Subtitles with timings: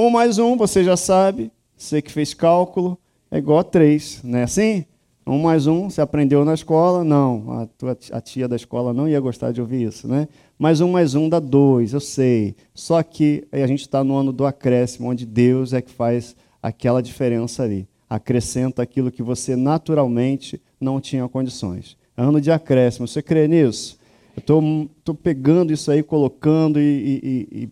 [0.00, 2.98] Um mais um, você já sabe, você que fez cálculo,
[3.30, 4.86] é igual a três, não é assim?
[5.26, 7.04] Um mais um, você aprendeu na escola?
[7.04, 10.26] Não, a, tua, a tia da escola não ia gostar de ouvir isso, né?
[10.58, 12.56] Mais um mais um dá dois, eu sei.
[12.72, 17.02] Só que a gente está no ano do acréscimo, onde Deus é que faz aquela
[17.02, 17.86] diferença ali.
[18.08, 21.94] Acrescenta aquilo que você naturalmente não tinha condições.
[22.16, 23.98] Ano de acréscimo, você crê nisso?
[24.34, 27.68] Eu estou pegando isso aí, colocando e, e, e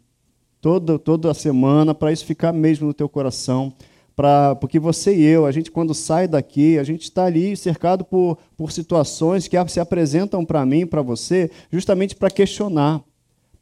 [0.61, 3.73] toda, toda a semana para isso ficar mesmo no teu coração.
[4.15, 8.05] Pra, porque você e eu, a gente quando sai daqui, a gente está ali cercado
[8.05, 13.01] por, por situações que se apresentam para mim, para você, justamente para questionar,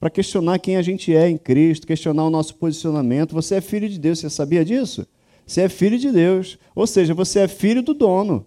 [0.01, 3.35] para questionar quem a gente é em Cristo, questionar o nosso posicionamento.
[3.35, 5.07] Você é filho de Deus, você sabia disso?
[5.47, 8.47] Você é filho de Deus, ou seja, você é filho do dono.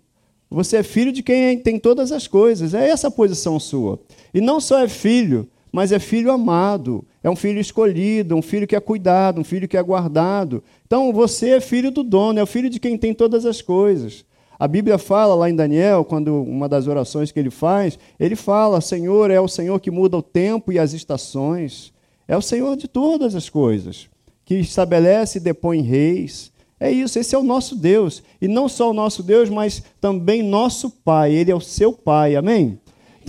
[0.50, 2.74] Você é filho de quem tem todas as coisas.
[2.74, 4.00] É essa a posição sua.
[4.34, 8.68] E não só é filho, mas é filho amado, é um filho escolhido, um filho
[8.68, 10.64] que é cuidado, um filho que é guardado.
[10.86, 14.26] Então você é filho do dono, é o filho de quem tem todas as coisas.
[14.58, 18.82] A Bíblia fala lá em Daniel, quando uma das orações que ele faz, ele fala:
[18.82, 21.94] Senhor é o Senhor que muda o tempo e as estações,
[22.28, 24.10] é o Senhor de todas as coisas,
[24.44, 26.52] que estabelece e depõe reis.
[26.80, 28.24] É isso, esse é o nosso Deus.
[28.42, 31.34] E não só o nosso Deus, mas também nosso Pai.
[31.34, 32.80] Ele é o seu Pai, amém?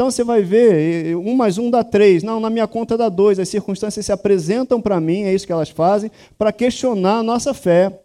[0.00, 2.22] Então você vai ver, um mais um dá três.
[2.22, 3.38] Não, na minha conta dá dois.
[3.38, 7.52] As circunstâncias se apresentam para mim, é isso que elas fazem, para questionar a nossa
[7.52, 8.00] fé.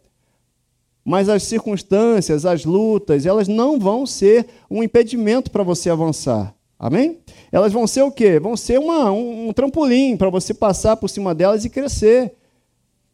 [1.06, 6.54] Mas as circunstâncias, as lutas, elas não vão ser um impedimento para você avançar.
[6.78, 7.20] Amém?
[7.50, 8.42] Elas vão ser o quê?
[8.42, 12.34] Vão ser uma, um, um trampolim para você passar por cima delas e crescer.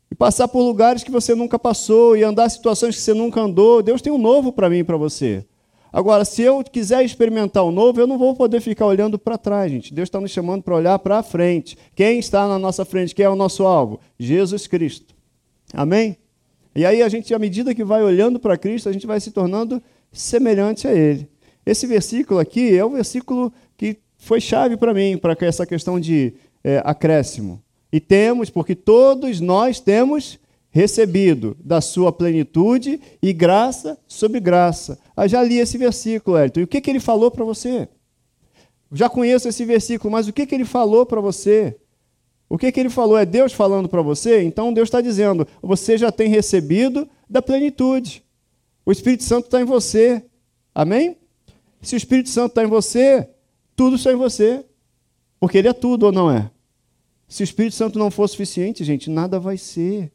[0.10, 3.84] E passar por lugares que você nunca passou e andar situações que você nunca andou.
[3.84, 5.46] Deus tem um novo para mim e para você.
[5.94, 9.70] Agora, se eu quiser experimentar o novo, eu não vou poder ficar olhando para trás,
[9.70, 9.94] gente.
[9.94, 11.78] Deus está nos chamando para olhar para frente.
[11.94, 13.14] Quem está na nossa frente?
[13.14, 14.00] Quem é o nosso alvo?
[14.18, 15.14] Jesus Cristo.
[15.74, 16.18] Amém?
[16.74, 19.32] E aí, a gente, à medida que vai olhando para Cristo, a gente vai se
[19.32, 21.28] tornando semelhante a Ele.
[21.66, 26.34] Esse versículo aqui é o versículo que foi chave para mim, para essa questão de
[26.64, 27.62] é, acréscimo.
[27.92, 30.40] E temos, porque todos nós temos
[30.72, 34.98] recebido da sua plenitude e graça sobre graça.
[35.16, 36.62] Ah, já li esse versículo, Elton.
[36.62, 37.88] E o que, que ele falou para você?
[38.92, 41.78] Já conheço esse versículo, mas o que, que ele falou para você?
[42.50, 43.18] O que, que ele falou?
[43.18, 44.42] É Deus falando para você?
[44.44, 48.24] Então Deus está dizendo: você já tem recebido da plenitude.
[48.86, 50.24] O Espírito Santo está em você.
[50.74, 51.18] Amém?
[51.82, 53.30] Se o Espírito Santo está em você,
[53.76, 54.66] tudo está em você.
[55.40, 56.52] Porque ele é tudo ou não é?
[57.28, 60.12] Se o Espírito Santo não for suficiente, gente, nada vai ser.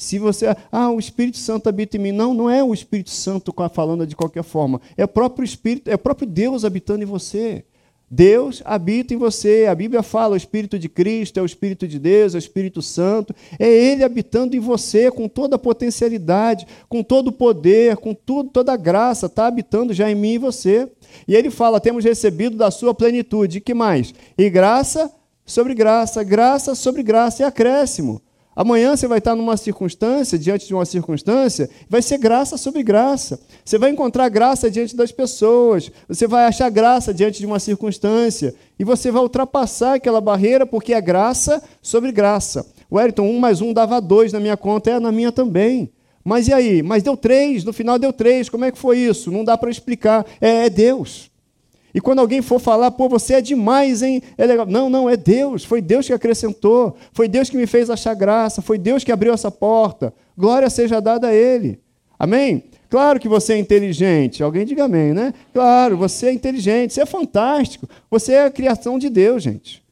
[0.00, 2.10] Se você, ah, o Espírito Santo habita em mim.
[2.10, 4.80] Não, não é o Espírito Santo falando de qualquer forma.
[4.96, 7.66] É o próprio Espírito, é o próprio Deus habitando em você.
[8.10, 9.66] Deus habita em você.
[9.66, 12.80] A Bíblia fala: o Espírito de Cristo é o Espírito de Deus, é o Espírito
[12.80, 13.34] Santo.
[13.58, 18.48] É Ele habitando em você com toda a potencialidade, com todo o poder, com tudo,
[18.48, 19.26] toda a graça.
[19.26, 20.90] Está habitando já em mim e você.
[21.28, 23.58] E Ele fala: temos recebido da sua plenitude.
[23.58, 24.14] E que mais?
[24.38, 25.12] E graça
[25.44, 28.22] sobre graça, graça sobre graça e acréscimo.
[28.54, 33.40] Amanhã você vai estar numa circunstância, diante de uma circunstância, vai ser graça sobre graça.
[33.64, 38.54] Você vai encontrar graça diante das pessoas, você vai achar graça diante de uma circunstância,
[38.78, 42.66] e você vai ultrapassar aquela barreira porque é graça sobre graça.
[42.90, 45.92] Wellington, um mais um dava dois na minha conta, é na minha também.
[46.24, 46.82] Mas e aí?
[46.82, 49.30] Mas deu três, no final deu três, como é que foi isso?
[49.30, 50.26] Não dá para explicar.
[50.40, 51.29] É, é Deus.
[51.94, 54.22] E quando alguém for falar, pô, você é demais, hein?
[54.38, 54.66] É legal.
[54.66, 55.64] Não, não, é Deus.
[55.64, 56.96] Foi Deus que acrescentou.
[57.12, 58.62] Foi Deus que me fez achar graça.
[58.62, 60.14] Foi Deus que abriu essa porta.
[60.36, 61.80] Glória seja dada a Ele.
[62.18, 62.64] Amém?
[62.88, 64.42] Claro que você é inteligente.
[64.42, 65.32] Alguém diga amém, né?
[65.52, 66.92] Claro, você é inteligente.
[66.92, 67.88] Você é fantástico.
[68.10, 69.82] Você é a criação de Deus, gente.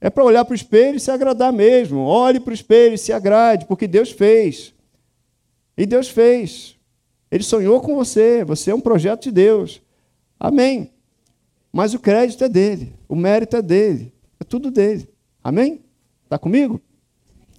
[0.00, 2.00] É para olhar para o espelho e se agradar mesmo.
[2.00, 4.72] Olhe para o espelho e se agrade, porque Deus fez.
[5.76, 6.76] E Deus fez.
[7.30, 8.44] Ele sonhou com você.
[8.44, 9.82] Você é um projeto de Deus.
[10.38, 10.90] Amém.
[11.72, 15.08] Mas o crédito é dele, o mérito é dele, é tudo dele.
[15.42, 15.80] Amém?
[16.24, 16.80] Está comigo?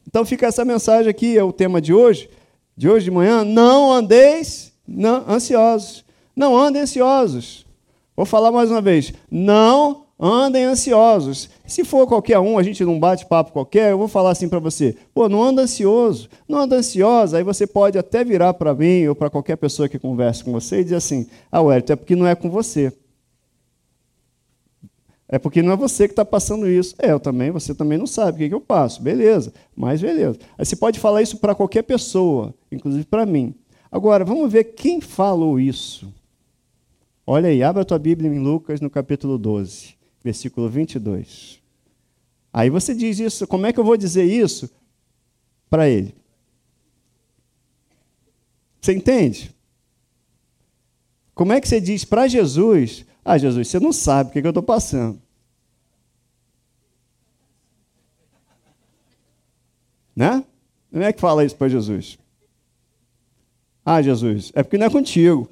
[0.08, 2.30] Então fica essa mensagem aqui, é o tema de hoje,
[2.76, 3.44] de hoje de manhã.
[3.44, 6.04] Não andeis não, ansiosos.
[6.36, 7.66] Não andem ansiosos.
[8.16, 9.14] Vou falar mais uma vez.
[9.30, 11.50] Não andem ansiosos.
[11.66, 14.60] Se for qualquer um, a gente não bate papo qualquer, eu vou falar assim para
[14.60, 17.38] você: pô, não anda ansioso, não anda ansiosa.
[17.38, 20.82] Aí você pode até virar para mim ou para qualquer pessoa que converse com você
[20.82, 22.92] e dizer assim: ah, Wellington, é porque não é com você.
[25.32, 26.96] É porque não é você que está passando isso.
[26.98, 29.02] É, eu também, você também não sabe o que, que eu passo.
[29.02, 30.40] Beleza, mas beleza.
[30.58, 33.54] Aí você pode falar isso para qualquer pessoa, inclusive para mim.
[33.92, 36.12] Agora, vamos ver quem falou isso.
[37.28, 41.60] Olha aí, abra a tua Bíblia em Lucas, no capítulo 12 versículo 22.
[42.52, 44.70] Aí você diz isso, como é que eu vou dizer isso?
[45.70, 46.16] para Ele.
[48.82, 49.56] Você entende?
[51.36, 54.48] Como é que você diz para Jesus: Ah, Jesus, você não sabe o que, que
[54.48, 55.22] eu estou passando.
[60.16, 60.44] Né?
[60.92, 62.18] Como é que fala isso para Jesus?
[63.86, 65.50] Ah, Jesus, é porque não é contigo.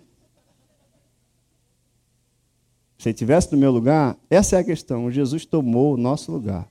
[2.97, 5.11] Se ele estivesse no meu lugar, essa é a questão.
[5.11, 6.67] Jesus tomou o nosso lugar.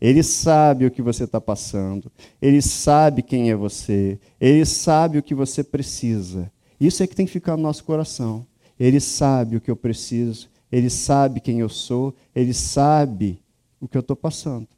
[0.00, 2.10] Ele sabe o que você está passando.
[2.40, 4.18] Ele sabe quem é você.
[4.40, 6.50] Ele sabe o que você precisa.
[6.80, 8.46] Isso é que tem que ficar no nosso coração.
[8.78, 10.48] Ele sabe o que eu preciso.
[10.70, 12.14] Ele sabe quem eu sou.
[12.34, 13.40] Ele sabe
[13.80, 14.68] o que eu estou passando.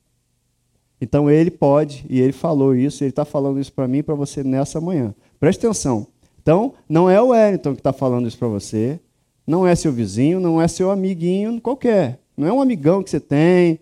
[1.01, 4.15] Então ele pode, e ele falou isso, ele está falando isso para mim e para
[4.15, 5.15] você nessa manhã.
[5.39, 6.07] Preste atenção.
[6.41, 9.01] Então, não é o Wellington que está falando isso para você,
[9.47, 13.21] não é seu vizinho, não é seu amiguinho qualquer, não é um amigão que você
[13.21, 13.79] tem,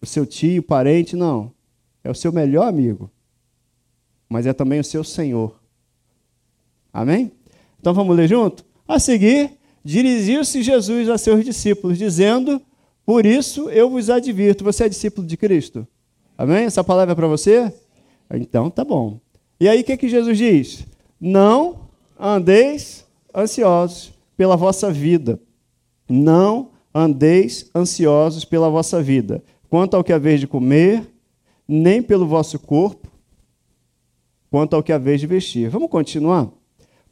[0.00, 1.52] o seu tio, parente, não.
[2.04, 3.10] É o seu melhor amigo,
[4.28, 5.54] mas é também o seu Senhor.
[6.92, 7.30] Amém?
[7.78, 8.64] Então vamos ler junto?
[8.86, 9.52] A seguir,
[9.84, 12.60] dirigiu-se Jesus a seus discípulos, dizendo:
[13.06, 15.86] Por isso eu vos advirto, você é discípulo de Cristo?
[16.36, 16.64] Amém?
[16.64, 17.72] Essa palavra é para você?
[18.32, 19.20] Então tá bom.
[19.60, 20.86] E aí o que, que Jesus diz?
[21.20, 21.88] Não
[22.18, 25.40] andeis ansiosos pela vossa vida.
[26.08, 31.10] Não andeis ansiosos pela vossa vida, quanto ao que haveis de comer,
[31.66, 33.08] nem pelo vosso corpo,
[34.50, 35.70] quanto ao que haveis de vestir.
[35.70, 36.50] Vamos continuar?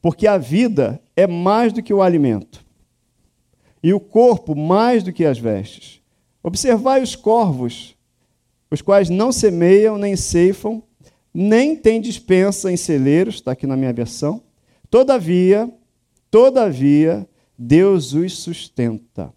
[0.02, 2.64] Porque a vida é mais do que o alimento,
[3.82, 6.00] e o corpo mais do que as vestes.
[6.42, 7.96] Observai os corvos,
[8.70, 10.82] os quais não semeiam nem ceifam,
[11.32, 14.42] nem têm dispensa em celeiros, está aqui na minha versão.
[14.90, 15.70] Todavia,
[16.30, 17.28] todavia,
[17.58, 19.32] Deus os sustenta.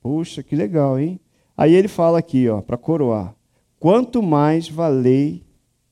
[0.00, 1.20] Puxa, que legal, hein?
[1.56, 3.34] Aí ele fala aqui, ó, para coroar:
[3.78, 5.44] quanto mais valei,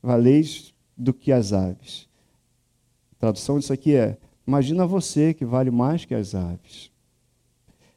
[0.02, 2.08] valeis do que as aves.
[3.12, 6.90] A tradução disso aqui é: imagina você que vale mais que as aves.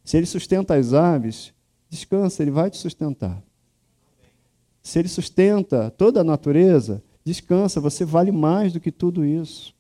[0.04, 1.54] Se ele sustenta as aves,
[1.90, 3.44] descansa, ele vai te sustentar.
[4.82, 9.75] Se ele sustenta toda a natureza, descansa, você vale mais do que tudo isso.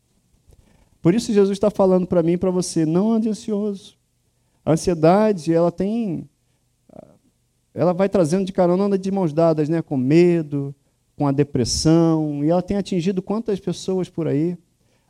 [1.06, 3.96] Por isso Jesus está falando para mim e para você, não ande ansioso.
[4.66, 6.28] A ansiedade, ela tem
[7.75, 10.74] ela vai trazendo de carona de mãos dadas, né, com medo,
[11.16, 14.57] com a depressão, e ela tem atingido quantas pessoas por aí?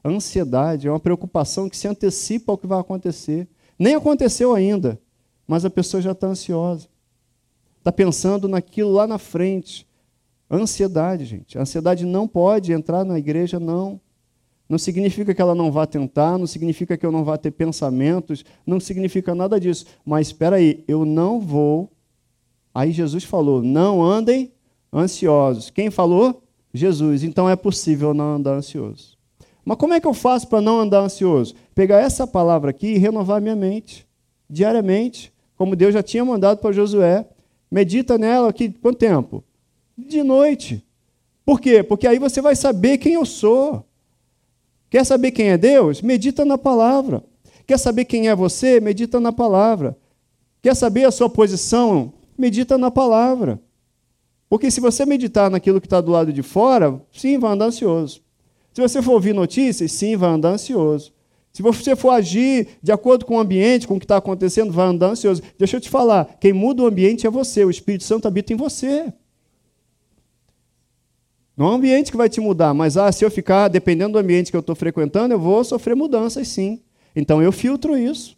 [0.04, 3.48] A ansiedade é uma preocupação que se antecipa ao que vai acontecer.
[3.80, 5.00] Nem aconteceu ainda,
[5.48, 6.90] mas a pessoa já está ansiosa
[7.86, 9.88] está pensando naquilo lá na frente.
[10.50, 11.56] Ansiedade, gente.
[11.56, 14.02] A ansiedade não pode entrar na igreja, não.
[14.68, 18.44] Não significa que ela não vá tentar, não significa que eu não vá ter pensamentos,
[18.66, 19.86] não significa nada disso.
[20.04, 21.92] Mas espera aí, eu não vou.
[22.74, 24.52] Aí Jesus falou: não andem
[24.92, 25.70] ansiosos.
[25.70, 26.42] Quem falou?
[26.74, 27.24] Jesus.
[27.24, 29.16] Então é possível não andar ansioso.
[29.64, 31.56] Mas como é que eu faço para não andar ansioso?
[31.74, 34.06] Pegar essa palavra aqui e renovar minha mente
[34.50, 37.28] diariamente, como Deus já tinha mandado para Josué.
[37.72, 39.44] Medita nela aqui quanto tempo?
[39.98, 40.86] De noite.
[41.44, 41.82] Por quê?
[41.82, 43.86] Porque aí você vai saber quem eu sou.
[44.96, 46.02] Quer saber quem é Deus?
[46.02, 47.22] Medita na palavra.
[47.68, 48.80] Quer saber quem é você?
[48.80, 49.98] Medita na palavra.
[50.62, 52.14] Quer saber a sua posição?
[52.38, 53.60] Medita na palavra.
[54.48, 58.22] Porque se você meditar naquilo que está do lado de fora, sim, vai andar ansioso.
[58.72, 61.12] Se você for ouvir notícias, sim, vai andar ansioso.
[61.52, 64.88] Se você for agir de acordo com o ambiente, com o que está acontecendo, vai
[64.88, 65.42] andar ansioso.
[65.60, 68.56] Deixa eu te falar: quem muda o ambiente é você, o Espírito Santo habita em
[68.56, 69.12] você.
[71.56, 74.20] Não é o ambiente que vai te mudar, mas ah, se eu ficar dependendo do
[74.20, 76.82] ambiente que eu estou frequentando, eu vou sofrer mudanças sim.
[77.16, 78.38] Então eu filtro isso.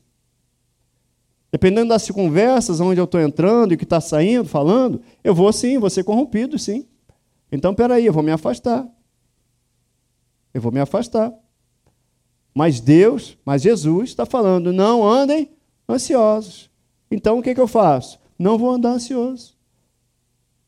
[1.52, 5.52] Dependendo das conversas, onde eu estou entrando e o que está saindo, falando, eu vou
[5.52, 6.86] sim, vou ser corrompido, sim.
[7.52, 8.88] Então, peraí, eu vou me afastar.
[10.54, 11.34] Eu vou me afastar.
[12.54, 15.52] Mas Deus, mas Jesus está falando: não andem
[15.88, 16.70] ansiosos.
[17.10, 18.20] Então o que, que eu faço?
[18.38, 19.57] Não vou andar ansioso.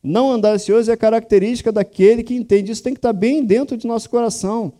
[0.02, 2.72] Não andar ansioso é característica daquele que entende.
[2.72, 4.72] Isso tem que estar bem dentro de nosso coração.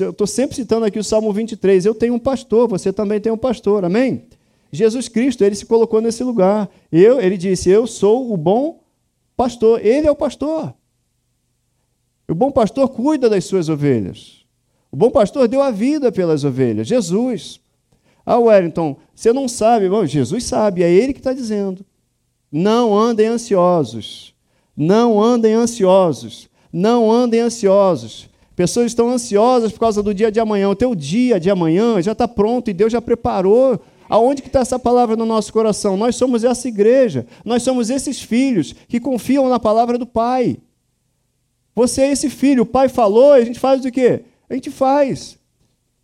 [0.00, 1.84] Eu estou sempre citando aqui o Salmo 23.
[1.84, 4.24] Eu tenho um pastor, você também tem um pastor, amém?
[4.72, 6.68] Jesus Cristo, ele se colocou nesse lugar.
[6.90, 8.80] Eu, ele disse: Eu sou o bom
[9.36, 9.84] pastor.
[9.84, 10.74] Ele é o pastor.
[12.28, 14.44] O bom pastor cuida das suas ovelhas.
[14.90, 17.60] O bom pastor deu a vida pelas ovelhas, Jesus.
[18.24, 19.88] Ah, Wellington, você não sabe.
[19.88, 21.84] Bom, Jesus sabe, é Ele que está dizendo.
[22.50, 24.34] Não andem ansiosos.
[24.80, 26.48] Não andem ansiosos.
[26.72, 28.28] Não andem ansiosos.
[28.54, 30.68] Pessoas estão ansiosas por causa do dia de amanhã.
[30.68, 33.80] O teu dia de amanhã já está pronto e Deus já preparou.
[34.08, 35.96] Aonde que está essa palavra no nosso coração?
[35.96, 37.26] Nós somos essa igreja.
[37.44, 40.58] Nós somos esses filhos que confiam na palavra do Pai.
[41.74, 44.22] Você é esse filho, o pai falou, a gente faz o quê?
[44.50, 45.38] A gente faz.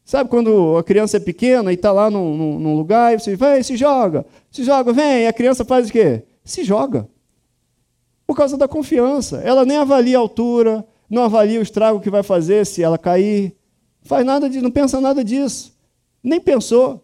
[0.05, 3.35] Sabe quando a criança é pequena e está lá num, num, num, lugar e você
[3.35, 6.23] vai, se joga, se joga, vem, e a criança faz o quê?
[6.45, 7.09] Se joga.
[8.27, 9.39] Por causa da confiança.
[9.45, 13.55] Ela nem avalia a altura, não avalia o estrago que vai fazer se ela cair.
[14.03, 15.75] Faz nada de, não pensa nada disso.
[16.23, 17.03] Nem pensou.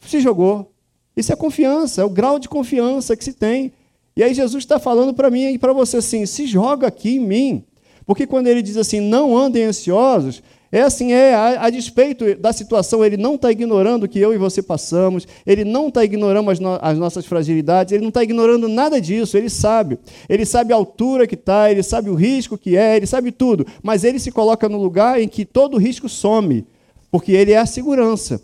[0.00, 0.72] Se jogou.
[1.16, 3.72] Isso é confiança, é o grau de confiança que se tem.
[4.16, 7.20] E aí Jesus está falando para mim e para você assim: se joga aqui em
[7.20, 7.64] mim.
[8.04, 10.42] Porque quando ele diz assim, não andem ansiosos,
[10.74, 14.32] é assim, é, a, a despeito da situação, ele não está ignorando o que eu
[14.32, 18.22] e você passamos, ele não está ignorando as, no, as, nossas fragilidades, ele não está
[18.22, 19.98] ignorando nada disso, ele sabe.
[20.26, 23.66] Ele sabe a altura que está, ele sabe o risco que é, ele sabe tudo,
[23.82, 26.66] mas ele se coloca no lugar em que todo risco some,
[27.10, 28.40] porque ele é a segurança.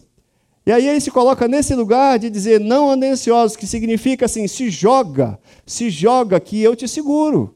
[0.67, 4.47] E aí ele se coloca nesse lugar de dizer, não andem ansiosos, que significa assim,
[4.47, 7.55] se joga, se joga que eu te seguro.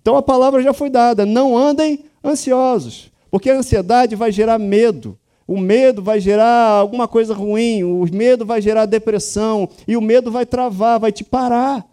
[0.00, 5.18] Então a palavra já foi dada, não andem ansiosos, porque a ansiedade vai gerar medo.
[5.46, 10.30] O medo vai gerar alguma coisa ruim, o medo vai gerar depressão, e o medo
[10.30, 11.86] vai travar, vai te parar.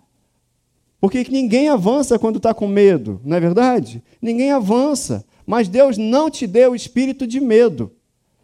[0.99, 4.03] Porque ninguém avança quando está com medo, não é verdade?
[4.21, 5.23] Ninguém avança.
[5.45, 7.91] Mas Deus não te deu o espírito de medo,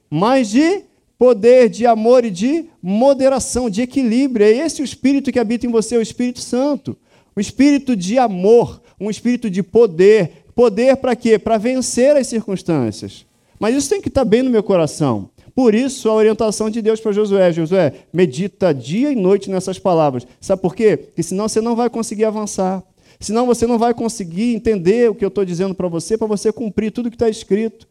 [0.10, 0.84] mas de
[1.18, 4.46] poder, de amor e de moderação, de equilíbrio.
[4.46, 6.98] É esse o espírito que habita em você, o Espírito Santo.
[7.36, 11.40] O espírito de amor, um espírito de poder, Poder para quê?
[11.40, 13.26] Para vencer as circunstâncias.
[13.60, 15.30] Mas isso tem que estar bem no meu coração.
[15.54, 20.26] Por isso, a orientação de Deus para Josué: Josué, medita dia e noite nessas palavras.
[20.40, 20.98] Sabe por quê?
[20.98, 22.84] Porque senão você não vai conseguir avançar.
[23.20, 26.52] Senão você não vai conseguir entender o que eu estou dizendo para você, para você
[26.52, 27.88] cumprir tudo que está escrito.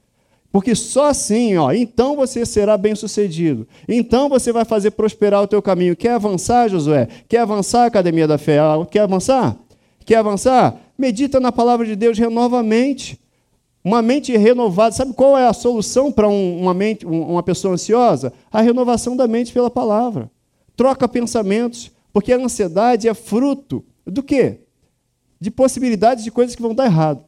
[0.50, 3.69] Porque só assim, ó, então você será bem-sucedido.
[3.88, 5.95] Então você vai fazer prosperar o teu caminho.
[5.95, 7.07] Quer avançar, Josué?
[7.29, 8.59] Quer avançar, Academia da Fé?
[8.90, 9.57] Quer avançar?
[10.05, 10.76] Quer avançar?
[11.00, 13.19] Medita na palavra de Deus, renova a mente.
[13.83, 18.35] Uma mente renovada, sabe qual é a solução para um, uma, mente, uma pessoa ansiosa?
[18.52, 20.30] A renovação da mente pela palavra.
[20.76, 24.61] Troca pensamentos, porque a ansiedade é fruto do quê?
[25.40, 27.25] De possibilidades de coisas que vão dar errado.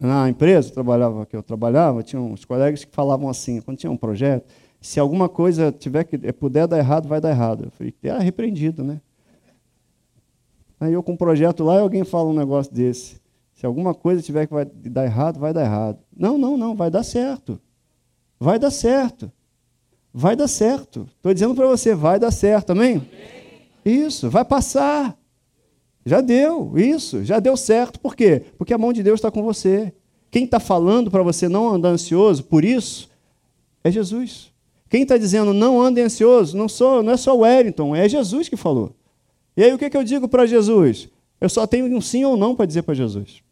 [0.00, 3.92] Na empresa eu trabalhava, que eu trabalhava, tinha uns colegas que falavam assim, quando tinha
[3.92, 7.66] um projeto, se alguma coisa tiver que puder dar errado, vai dar errado.
[7.66, 9.00] Eu falei, é repreendido, né?
[10.82, 13.20] Aí eu com um projeto lá e alguém fala um negócio desse.
[13.54, 15.98] Se alguma coisa tiver que vai dar errado, vai dar errado.
[16.14, 17.60] Não, não, não, vai dar certo.
[18.40, 19.30] Vai dar certo.
[20.12, 21.08] Vai dar certo.
[21.16, 23.00] Estou dizendo para você, vai dar certo, amém?
[23.84, 25.16] Isso, vai passar.
[26.04, 28.00] Já deu, isso, já deu certo.
[28.00, 28.42] Por quê?
[28.58, 29.92] Porque a mão de Deus está com você.
[30.32, 33.08] Quem está falando para você não andar ansioso, por isso,
[33.84, 34.50] é Jesus.
[34.90, 38.56] Quem está dizendo não ande ansioso, não, sou, não é só Wellington, é Jesus que
[38.56, 38.96] falou.
[39.56, 41.08] E aí o que, que eu digo para Jesus?
[41.40, 43.42] Eu só tenho um sim ou não para dizer para Jesus.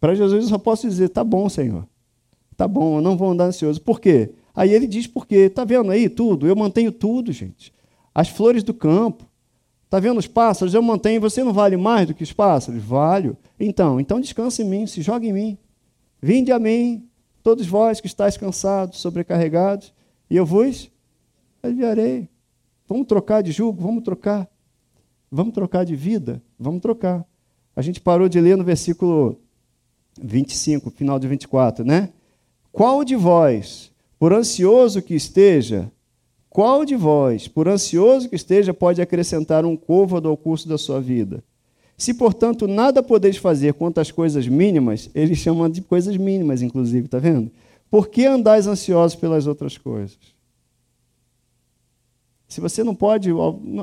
[0.00, 1.86] Para Jesus eu só posso dizer, tá bom, Senhor.
[2.56, 3.80] Tá bom, eu não vou andar ansioso.
[3.80, 4.32] Por quê?
[4.54, 5.48] Aí ele diz por quê.
[5.50, 6.46] Tá vendo aí tudo?
[6.46, 7.72] Eu mantenho tudo, gente.
[8.14, 9.24] As flores do campo.
[9.88, 10.72] Tá vendo os pássaros?
[10.72, 11.20] Eu mantenho.
[11.20, 12.82] Você não vale mais do que os pássaros?
[12.82, 13.36] Valho.
[13.58, 15.58] Então, então descanse em mim, se jogue em mim.
[16.22, 17.08] Vinde a mim,
[17.42, 19.92] todos vós que estáis cansados, sobrecarregados,
[20.28, 20.90] e eu vos
[21.62, 22.28] aliviarei.
[22.90, 23.80] Vamos trocar de jugo?
[23.80, 24.50] Vamos trocar.
[25.30, 26.42] Vamos trocar de vida?
[26.58, 27.24] Vamos trocar.
[27.76, 29.38] A gente parou de ler no versículo
[30.20, 32.08] 25, final de 24, né?
[32.72, 35.88] Qual de vós, por ansioso que esteja,
[36.48, 41.00] qual de vós, por ansioso que esteja, pode acrescentar um côvado ao curso da sua
[41.00, 41.44] vida?
[41.96, 47.06] Se, portanto, nada podeis fazer quanto às coisas mínimas, ele chama de coisas mínimas, inclusive,
[47.06, 47.52] está vendo?
[47.88, 50.39] Por que andais ansiosos pelas outras coisas?
[52.50, 53.30] Se você não pode,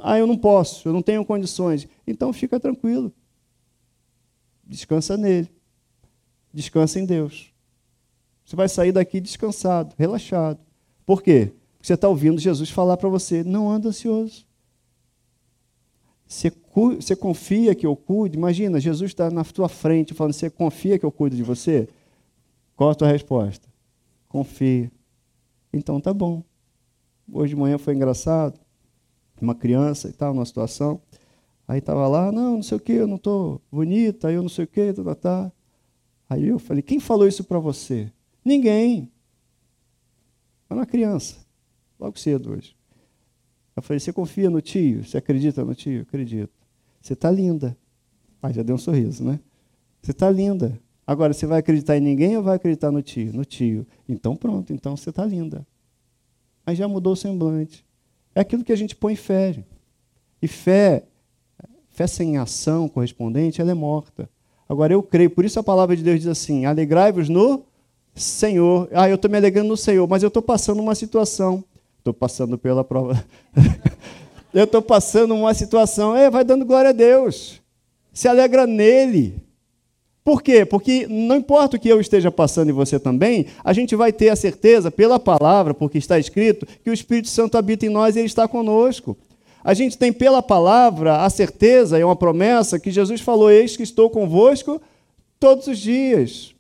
[0.04, 3.14] ah, eu não posso, eu não tenho condições, então fica tranquilo.
[4.62, 5.50] Descansa nele.
[6.54, 7.54] Descansa em Deus.
[8.44, 10.60] Você vai sair daqui descansado, relaxado.
[11.06, 11.54] Por quê?
[11.78, 14.46] Porque você está ouvindo Jesus falar para você: não anda ansioso.
[16.28, 16.52] Você,
[16.98, 18.36] você confia que eu cuido?
[18.36, 21.88] Imagina, Jesus está na tua frente falando: você confia que eu cuido de você?
[22.76, 23.66] Qual a tua resposta?
[24.28, 24.92] Confia.
[25.72, 26.44] Então tá bom.
[27.32, 28.60] Hoje de manhã foi engraçado.
[29.42, 31.02] Uma criança e tal, numa situação.
[31.68, 34.64] Aí estava lá, não, não sei o que, eu não estou bonita, eu não sei
[34.64, 35.52] o que, tá, tá, tá.
[36.30, 38.12] Aí eu falei, quem falou isso para você?
[38.44, 39.12] Ninguém.
[40.70, 41.36] Era uma criança,
[42.00, 42.76] logo cedo hoje.
[43.76, 45.04] Eu falei, você confia no tio?
[45.04, 46.02] Você acredita no tio?
[46.02, 46.54] Acredito.
[47.02, 47.78] Você está linda.
[48.42, 49.40] Aí já deu um sorriso, né?
[50.02, 50.80] Você está linda.
[51.06, 53.32] Agora, você vai acreditar em ninguém ou vai acreditar no tio?
[53.34, 53.86] No tio.
[54.08, 55.66] Então pronto, então você está linda.
[56.68, 57.86] Aí já mudou o semblante.
[58.36, 59.64] É aquilo que a gente põe fé.
[60.42, 61.06] E fé,
[61.90, 64.30] fé sem ação correspondente, ela é morta.
[64.68, 67.64] Agora eu creio, por isso a palavra de Deus diz assim: alegrai-vos no
[68.14, 68.90] Senhor.
[68.92, 71.64] Ah, eu estou me alegrando no Senhor, mas eu estou passando uma situação.
[72.00, 73.24] Estou passando pela prova.
[74.54, 76.14] eu estou passando uma situação.
[76.18, 77.62] É, vai dando glória a Deus.
[78.12, 79.42] Se alegra nele.
[80.28, 80.66] Por quê?
[80.66, 84.28] Porque não importa o que eu esteja passando e você também, a gente vai ter
[84.28, 88.20] a certeza, pela palavra, porque está escrito, que o Espírito Santo habita em nós e
[88.20, 89.16] ele está conosco.
[89.64, 93.84] A gente tem pela palavra a certeza, é uma promessa, que Jesus falou: Eis que
[93.84, 94.82] estou convosco
[95.40, 96.54] todos os dias.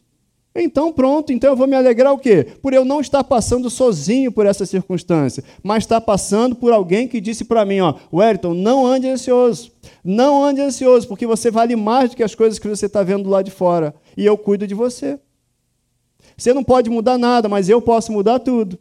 [0.59, 2.47] Então, pronto, então eu vou me alegrar o quê?
[2.63, 7.21] Por eu não estar passando sozinho por essa circunstância, mas estar passando por alguém que
[7.21, 9.71] disse para mim, ó, Wellington, não ande ansioso.
[10.03, 13.29] Não ande ansioso, porque você vale mais do que as coisas que você está vendo
[13.29, 13.93] lá de fora.
[14.17, 15.19] E eu cuido de você.
[16.35, 18.79] Você não pode mudar nada, mas eu posso mudar tudo.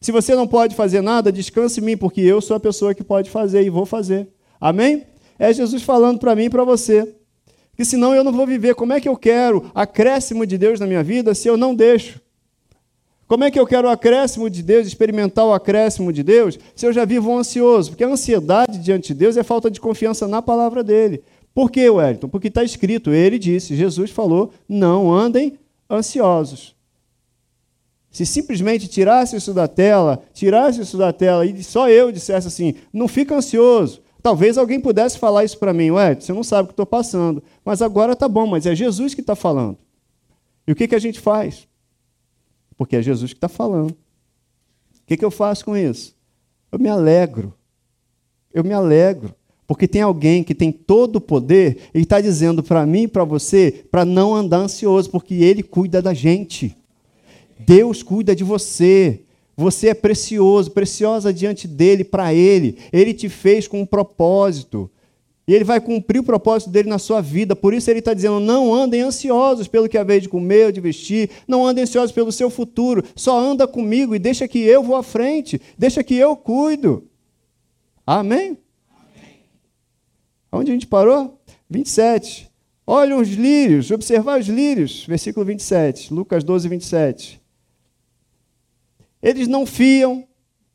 [0.00, 3.02] Se você não pode fazer nada, descanse em mim, porque eu sou a pessoa que
[3.02, 4.28] pode fazer e vou fazer.
[4.60, 5.04] Amém?
[5.38, 7.16] É Jesus falando para mim e para você.
[7.74, 8.76] Porque senão eu não vou viver.
[8.76, 12.20] Como é que eu quero acréscimo de Deus na minha vida se eu não deixo?
[13.26, 16.86] Como é que eu quero o acréscimo de Deus, experimentar o acréscimo de Deus, se
[16.86, 17.90] eu já vivo ansioso?
[17.90, 21.22] Porque a ansiedade diante de Deus é falta de confiança na palavra dele.
[21.52, 22.28] Por quê, Wellington?
[22.28, 25.58] Porque está escrito, ele disse, Jesus falou, não andem
[25.90, 26.76] ansiosos.
[28.10, 32.74] Se simplesmente tirasse isso da tela, tirasse isso da tela e só eu dissesse assim,
[32.92, 36.66] não fica ansioso, Talvez alguém pudesse falar isso para mim, ué, você não sabe o
[36.68, 37.42] que estou passando.
[37.62, 39.76] Mas agora tá bom, mas é Jesus que está falando.
[40.66, 41.68] E o que, que a gente faz?
[42.74, 43.90] Porque é Jesus que está falando.
[43.90, 46.16] O que, que eu faço com isso?
[46.72, 47.52] Eu me alegro.
[48.50, 49.34] Eu me alegro.
[49.66, 53.24] Porque tem alguém que tem todo o poder e está dizendo para mim e para
[53.24, 56.74] você para não andar ansioso, porque ele cuida da gente.
[57.58, 59.20] Deus cuida de você.
[59.56, 62.78] Você é precioso, preciosa diante dele, para ele.
[62.92, 64.90] Ele te fez com um propósito.
[65.46, 67.54] E ele vai cumprir o propósito dele na sua vida.
[67.54, 70.80] Por isso ele está dizendo: não andem ansiosos pelo que haver de comer ou de
[70.80, 71.30] vestir.
[71.46, 73.04] Não andem ansiosos pelo seu futuro.
[73.14, 75.60] Só anda comigo e deixa que eu vou à frente.
[75.76, 77.06] Deixa que eu cuido.
[78.06, 78.56] Amém?
[78.90, 79.40] Amém.
[80.50, 81.38] Onde a gente parou?
[81.68, 82.50] 27.
[82.86, 85.04] Olha os lírios, observar os lírios.
[85.06, 86.12] Versículo 27.
[86.12, 87.43] Lucas 12, 27.
[89.24, 90.22] Eles não fiam,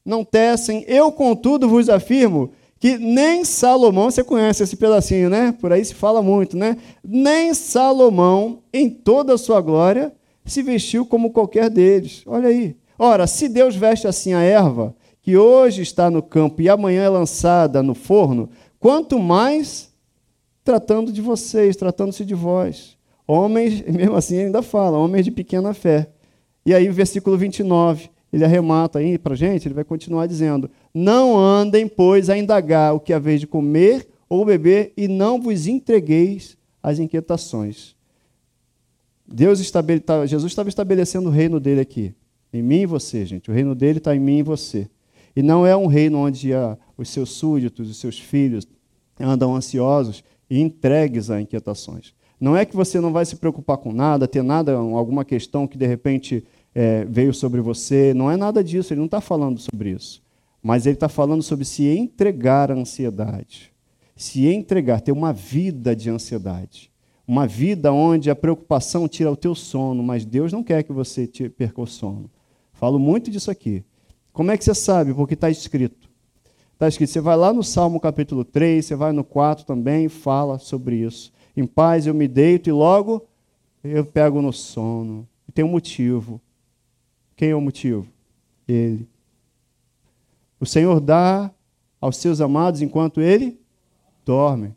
[0.04, 0.84] não tecem.
[0.88, 5.52] Eu, contudo, vos afirmo que nem Salomão, você conhece esse pedacinho, né?
[5.52, 6.78] Por aí se fala muito, né?
[7.04, 10.12] Nem Salomão, em toda a sua glória,
[10.46, 12.24] se vestiu como qualquer deles.
[12.26, 12.76] Olha aí.
[12.98, 17.10] Ora, se Deus veste assim a erva, que hoje está no campo e amanhã é
[17.10, 19.94] lançada no forno, quanto mais
[20.64, 22.98] tratando de vocês, tratando-se de vós.
[23.28, 26.10] Homens, mesmo assim ainda fala, homens de pequena fé.
[26.66, 31.88] E aí, versículo 29 ele arremata aí para gente, ele vai continuar dizendo: Não andem,
[31.88, 36.56] pois, a indagar o que é vez de comer ou beber, e não vos entregueis
[36.84, 37.96] às inquietações.
[39.28, 42.14] Deus estabele, Jesus estava estabelecendo o reino dele aqui,
[42.54, 43.50] em mim e você, gente.
[43.50, 44.90] O reino dele está em mim e você.
[45.36, 48.68] E não é um reino onde ah, os seus súditos, os seus filhos
[49.20, 52.14] andam ansiosos e entregues a inquietações.
[52.40, 55.78] Não é que você não vai se preocupar com nada, ter nada, alguma questão que
[55.78, 56.44] de repente
[56.80, 58.14] é, veio sobre você.
[58.14, 60.24] Não é nada disso, ele não está falando sobre isso.
[60.64, 63.74] Mas ele está falando sobre se entregar à ansiedade.
[64.16, 66.90] Se entregar, ter uma vida de ansiedade.
[67.28, 71.28] Uma vida onde a preocupação tira o teu sono, mas Deus não quer que você
[71.28, 72.32] perca o sono.
[72.72, 73.84] Falo muito disso aqui.
[74.32, 75.14] Como é que você sabe?
[75.14, 76.10] Porque está escrito.
[76.74, 80.10] Está escrito, você vai lá no Salmo capítulo 3, você vai no 4 também e
[80.10, 81.34] fala sobre isso.
[81.58, 83.28] Em paz eu me deito e logo
[83.84, 85.28] eu pego no sono.
[85.46, 86.40] E tem um motivo.
[87.40, 88.06] Quem é o motivo?
[88.68, 89.08] Ele.
[90.60, 91.50] O Senhor dá
[92.02, 93.58] aos seus amados enquanto ele
[94.26, 94.76] dorme.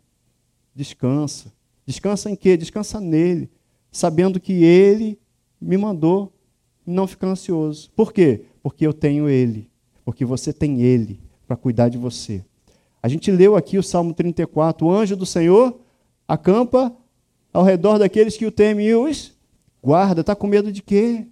[0.72, 1.52] Descansa.
[1.84, 2.56] Descansa em quê?
[2.56, 3.50] Descansa nele,
[3.90, 5.18] sabendo que ele
[5.60, 6.32] me mandou
[6.86, 7.90] não ficar ansioso.
[7.96, 8.44] Por quê?
[8.62, 9.68] Porque eu tenho ele.
[10.04, 12.44] Porque você tem ele para cuidar de você.
[13.02, 14.86] A gente leu aqui o Salmo 34.
[14.86, 15.80] O anjo do Senhor
[16.28, 16.94] acampa
[17.52, 19.36] ao redor daqueles que o temem e os
[19.82, 20.20] guarda.
[20.20, 21.26] Está com medo de quê?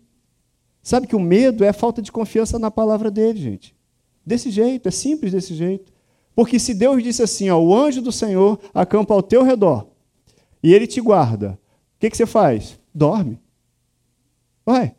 [0.82, 3.74] Sabe que o medo é a falta de confiança na palavra dele, gente.
[4.24, 5.92] Desse jeito, é simples desse jeito.
[6.34, 9.88] Porque se Deus disse assim, ó, o anjo do Senhor acampa ao teu redor
[10.62, 11.58] e ele te guarda,
[11.96, 12.78] o que, que você faz?
[12.94, 13.40] Dorme.
[14.64, 14.94] Vai.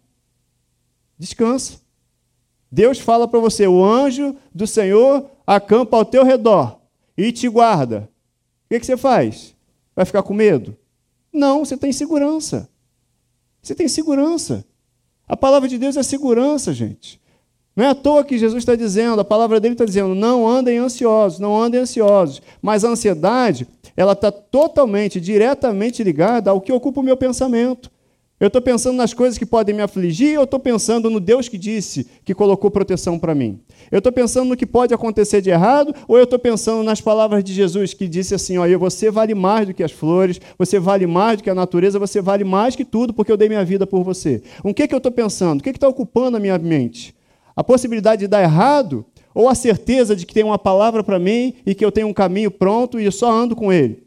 [1.17, 1.79] Descansa.
[2.71, 6.79] Deus fala para você, o anjo do Senhor acampa ao teu redor
[7.17, 8.09] e te guarda.
[8.65, 9.55] O que, que você faz?
[9.95, 10.77] Vai ficar com medo?
[11.33, 12.69] Não, você tem segurança.
[13.61, 14.65] Você tem segurança.
[15.31, 17.17] A palavra de Deus é segurança, gente.
[17.73, 20.77] Não é à toa que Jesus está dizendo, a palavra dele está dizendo, não andem
[20.77, 22.41] ansiosos, não andem ansiosos.
[22.61, 23.65] Mas a ansiedade,
[23.95, 27.89] ela está totalmente, diretamente ligada ao que ocupa o meu pensamento.
[28.41, 31.59] Eu estou pensando nas coisas que podem me afligir, ou estou pensando no Deus que
[31.59, 33.59] disse que colocou proteção para mim?
[33.91, 37.43] Eu estou pensando no que pode acontecer de errado, ou eu estou pensando nas palavras
[37.43, 41.05] de Jesus que disse assim: olha, você vale mais do que as flores, você vale
[41.05, 43.85] mais do que a natureza, você vale mais que tudo, porque eu dei minha vida
[43.85, 44.41] por você.
[44.63, 45.59] O que, que eu estou pensando?
[45.59, 47.13] O que está ocupando a minha mente?
[47.55, 51.53] A possibilidade de dar errado, ou a certeza de que tem uma palavra para mim
[51.63, 54.01] e que eu tenho um caminho pronto e eu só ando com ele?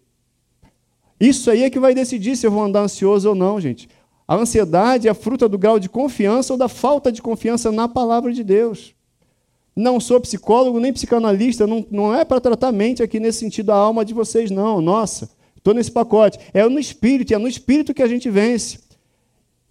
[1.21, 3.89] Isso aí é que vai decidir se eu vou andar ansioso ou não, gente.
[4.27, 8.33] A ansiedade é fruta do grau de confiança ou da falta de confiança na palavra
[8.33, 8.95] de Deus.
[9.77, 13.77] Não sou psicólogo nem psicanalista, não, não é para tratar mente aqui nesse sentido, a
[13.77, 14.81] alma de vocês, não.
[14.81, 16.39] Nossa, estou nesse pacote.
[16.55, 18.79] É no espírito, é no espírito que a gente vence.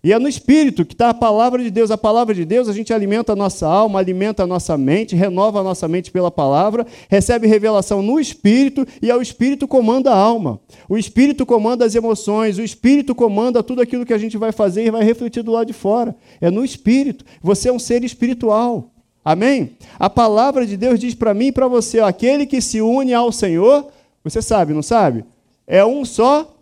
[0.03, 1.89] E é no Espírito que está a palavra de Deus.
[1.89, 5.61] A palavra de Deus, a gente alimenta a nossa alma, alimenta a nossa mente, renova
[5.61, 10.17] a nossa mente pela palavra, recebe revelação no Espírito e é o Espírito comanda a
[10.17, 10.59] alma.
[10.89, 14.85] O Espírito comanda as emoções, o Espírito comanda tudo aquilo que a gente vai fazer
[14.85, 16.13] e vai refletir do lado de fora.
[16.41, 17.23] É no Espírito.
[17.41, 18.89] Você é um ser espiritual.
[19.23, 19.77] Amém?
[19.97, 23.13] A palavra de Deus diz para mim e para você: ó, aquele que se une
[23.13, 23.87] ao Senhor,
[24.21, 25.23] você sabe, não sabe?
[25.65, 26.52] É um só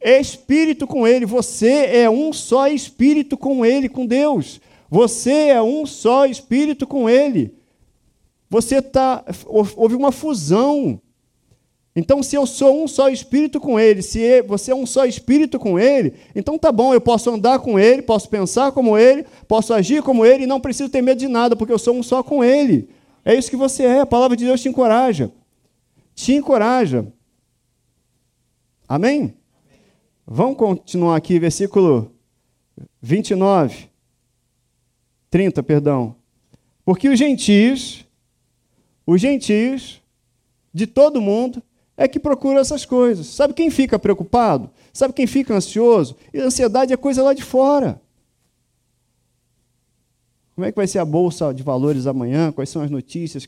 [0.00, 1.26] espírito com Ele.
[1.26, 4.60] Você é um só espírito com Ele, com Deus.
[4.90, 7.54] Você é um só espírito com Ele.
[8.50, 11.00] Você tá, houve uma fusão.
[11.94, 15.58] Então, se eu sou um só espírito com Ele, se você é um só espírito
[15.58, 19.74] com Ele, então tá bom, eu posso andar com Ele, posso pensar como Ele, posso
[19.74, 22.22] agir como Ele, e não preciso ter medo de nada, porque eu sou um só
[22.22, 22.88] com Ele.
[23.24, 25.32] É isso que você é, a palavra de Deus te encoraja.
[26.14, 27.12] Te encoraja.
[28.88, 29.34] Amém?
[30.30, 32.12] Vamos continuar aqui, versículo
[33.00, 33.88] 29,
[35.30, 36.16] 30, perdão.
[36.84, 38.04] Porque os gentios,
[39.06, 40.02] os gentios
[40.70, 41.62] de todo mundo,
[41.96, 43.26] é que procuram essas coisas.
[43.28, 44.68] Sabe quem fica preocupado?
[44.92, 46.14] Sabe quem fica ansioso?
[46.30, 47.98] E ansiedade é coisa lá de fora.
[50.54, 52.52] Como é que vai ser a bolsa de valores amanhã?
[52.52, 53.46] Quais são as notícias?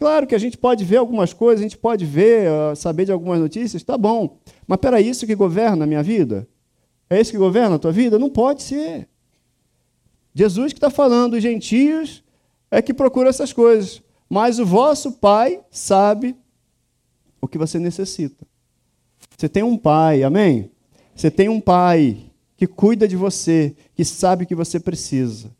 [0.00, 3.12] Claro que a gente pode ver algumas coisas, a gente pode ver, ah, saber de
[3.12, 4.38] algumas notícias, tá bom.
[4.66, 6.48] Mas espera, isso que governa a minha vida?
[7.10, 8.18] É isso que governa a tua vida?
[8.18, 9.06] Não pode ser.
[10.34, 12.24] Jesus que está falando, os gentios
[12.70, 14.02] é que procuram essas coisas.
[14.26, 16.34] Mas o vosso Pai sabe
[17.38, 18.46] o que você necessita.
[19.36, 20.70] Você tem um Pai, amém?
[21.14, 25.54] Você tem um Pai que cuida de você, que sabe o que você precisa.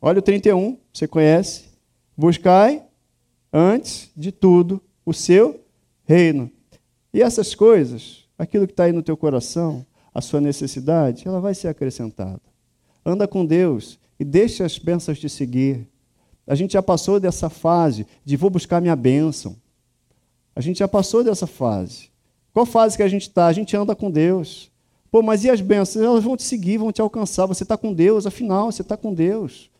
[0.00, 1.64] Olha o 31, você conhece.
[2.16, 2.82] Buscai,
[3.52, 5.60] antes de tudo, o seu
[6.04, 6.50] reino.
[7.12, 9.84] E essas coisas, aquilo que está aí no teu coração,
[10.14, 12.40] a sua necessidade, ela vai ser acrescentada.
[13.04, 15.86] Anda com Deus e deixa as bênçãos te seguir.
[16.46, 19.56] A gente já passou dessa fase de vou buscar minha bênção.
[20.54, 22.10] A gente já passou dessa fase.
[22.52, 23.46] Qual fase que a gente está?
[23.46, 24.70] A gente anda com Deus.
[25.10, 26.04] Pô, mas e as bênçãos?
[26.04, 27.46] Elas vão te seguir, vão te alcançar.
[27.46, 29.70] Você está com Deus, afinal, você está com Deus.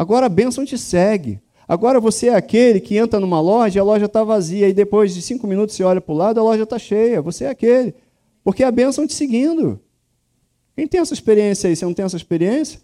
[0.00, 1.38] Agora a bênção te segue.
[1.68, 5.12] Agora você é aquele que entra numa loja e a loja está vazia, e depois
[5.12, 7.20] de cinco minutos você olha para o lado a loja está cheia.
[7.20, 7.94] Você é aquele.
[8.42, 9.78] Porque a bênção te seguindo.
[10.74, 11.76] Quem tem essa experiência aí?
[11.76, 12.80] Você não tem essa experiência?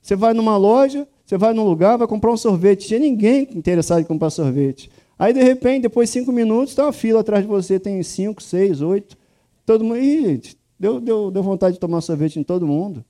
[0.00, 2.88] Você vai numa loja, você vai num lugar, vai comprar um sorvete.
[2.88, 4.90] Tinha ninguém interessado em comprar sorvete.
[5.18, 8.42] Aí, de repente, depois de cinco minutos, está uma fila atrás de você, tem cinco,
[8.42, 9.18] seis, oito.
[9.66, 9.98] Todo mundo.
[9.98, 10.40] Ih,
[10.78, 13.04] deu, deu, deu vontade de tomar sorvete em todo mundo.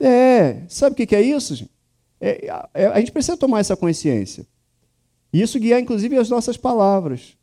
[0.00, 1.73] É, sabe o que é isso, gente?
[2.26, 4.46] É, é, a gente precisa tomar essa consciência.
[5.30, 7.36] E isso guiar, inclusive, as nossas palavras.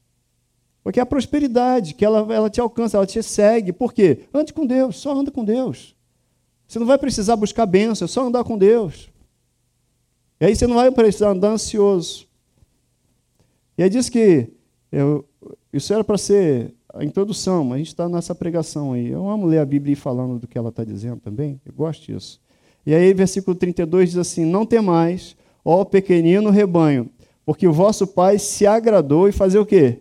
[0.84, 3.72] Porque a prosperidade, que ela, ela te alcança, ela te segue.
[3.72, 4.22] Por quê?
[4.34, 5.96] Ande com Deus, só anda com Deus.
[6.68, 9.12] Você não vai precisar buscar bênção, é só andar com Deus.
[10.40, 12.28] E aí você não vai precisar andar ansioso.
[13.78, 14.50] E aí diz que
[14.92, 15.24] eu,
[15.72, 19.10] isso era para ser a introdução, mas a gente está nessa pregação aí.
[19.10, 21.62] Eu amo ler a Bíblia e falando do que ela está dizendo também.
[21.64, 22.41] Eu gosto disso.
[22.86, 27.10] E aí, versículo 32 diz assim: Não temais, ó pequenino rebanho,
[27.46, 30.00] porque o vosso Pai se agradou em fazer o quê?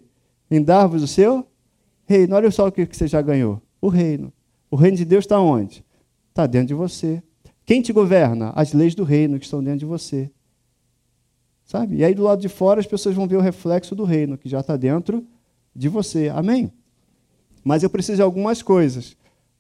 [0.51, 1.47] Em dar-vos o seu
[2.07, 2.35] reino.
[2.35, 4.33] Olha só o que você já ganhou: o reino.
[4.71, 5.85] O reino de Deus está onde?
[6.29, 7.23] Está dentro de você.
[7.67, 8.53] Quem te governa?
[8.55, 10.31] As leis do reino que estão dentro de você.
[11.65, 11.97] Sabe?
[11.97, 14.49] E aí do lado de fora as pessoas vão ver o reflexo do reino que
[14.49, 15.25] já está dentro
[15.75, 16.29] de você.
[16.29, 16.73] Amém?
[17.63, 19.17] Mas eu preciso de algumas coisas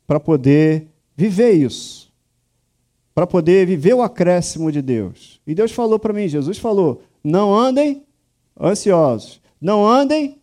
[0.07, 2.10] para poder viver isso
[3.21, 5.43] para poder viver o acréscimo de Deus.
[5.47, 8.03] E Deus falou para mim, Jesus falou: não andem
[8.59, 9.43] ansiosos.
[9.61, 10.41] Não andem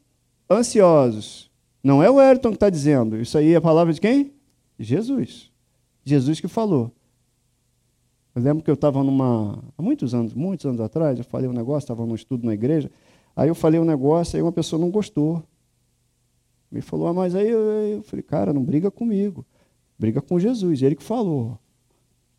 [0.47, 1.49] ansiosos.
[1.83, 3.19] Não é o Ayrton que está dizendo.
[3.19, 4.31] Isso aí é a palavra de quem?
[4.77, 5.51] Jesus.
[6.05, 6.91] Jesus que falou.
[8.35, 9.57] Eu lembro que eu estava numa.
[9.75, 12.91] Há muitos anos, muitos anos atrás, eu falei um negócio, estava num estudo na igreja.
[13.35, 15.41] Aí eu falei um negócio, aí uma pessoa não gostou.
[16.69, 19.43] Me falou, ah, mas aí eu, eu falei, cara, não briga comigo.
[19.97, 20.83] Briga com Jesus.
[20.83, 21.57] Ele que falou.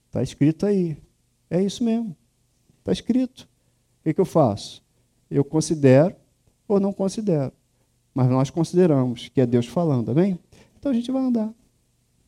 [0.09, 0.97] Está escrito aí.
[1.49, 2.16] É isso mesmo.
[2.81, 3.49] Está escrito.
[4.01, 4.83] O que, que eu faço?
[5.31, 6.16] Eu considero
[6.66, 7.53] ou não considero.
[8.14, 10.38] Mas nós consideramos que é Deus falando, amém?
[10.79, 11.53] Então a gente vai andar.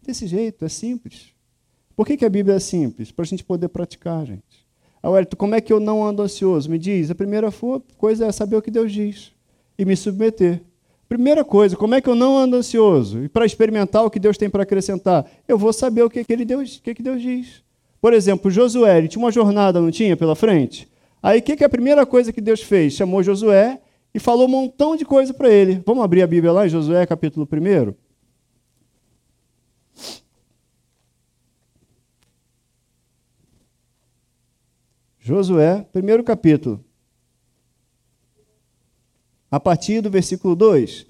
[0.03, 1.35] Desse jeito, é simples.
[1.97, 3.11] Por que, que a Bíblia é simples?
[3.11, 4.67] Para a gente poder praticar, gente.
[5.03, 6.71] Ah, Wellington, como é que eu não ando ansioso?
[6.71, 7.11] Me diz.
[7.11, 7.49] A primeira
[7.97, 9.33] coisa é saber o que Deus diz
[9.79, 10.63] e me submeter.
[11.09, 13.25] Primeira coisa, como é que eu não ando ansioso?
[13.25, 16.33] E para experimentar o que Deus tem para acrescentar, eu vou saber o que, que,
[16.33, 17.65] ele Deus, o que, que Deus diz.
[18.01, 20.91] Por exemplo, Josué, ele tinha uma jornada, não tinha, pela frente?
[21.23, 22.95] Aí o que, que é a primeira coisa que Deus fez?
[22.95, 23.81] Chamou Josué
[24.15, 25.83] e falou um montão de coisa para ele.
[25.85, 27.95] Vamos abrir a Bíblia lá em Josué, capítulo 1?
[35.19, 36.83] Josué, primeiro capítulo.
[39.51, 41.07] A partir do versículo 2,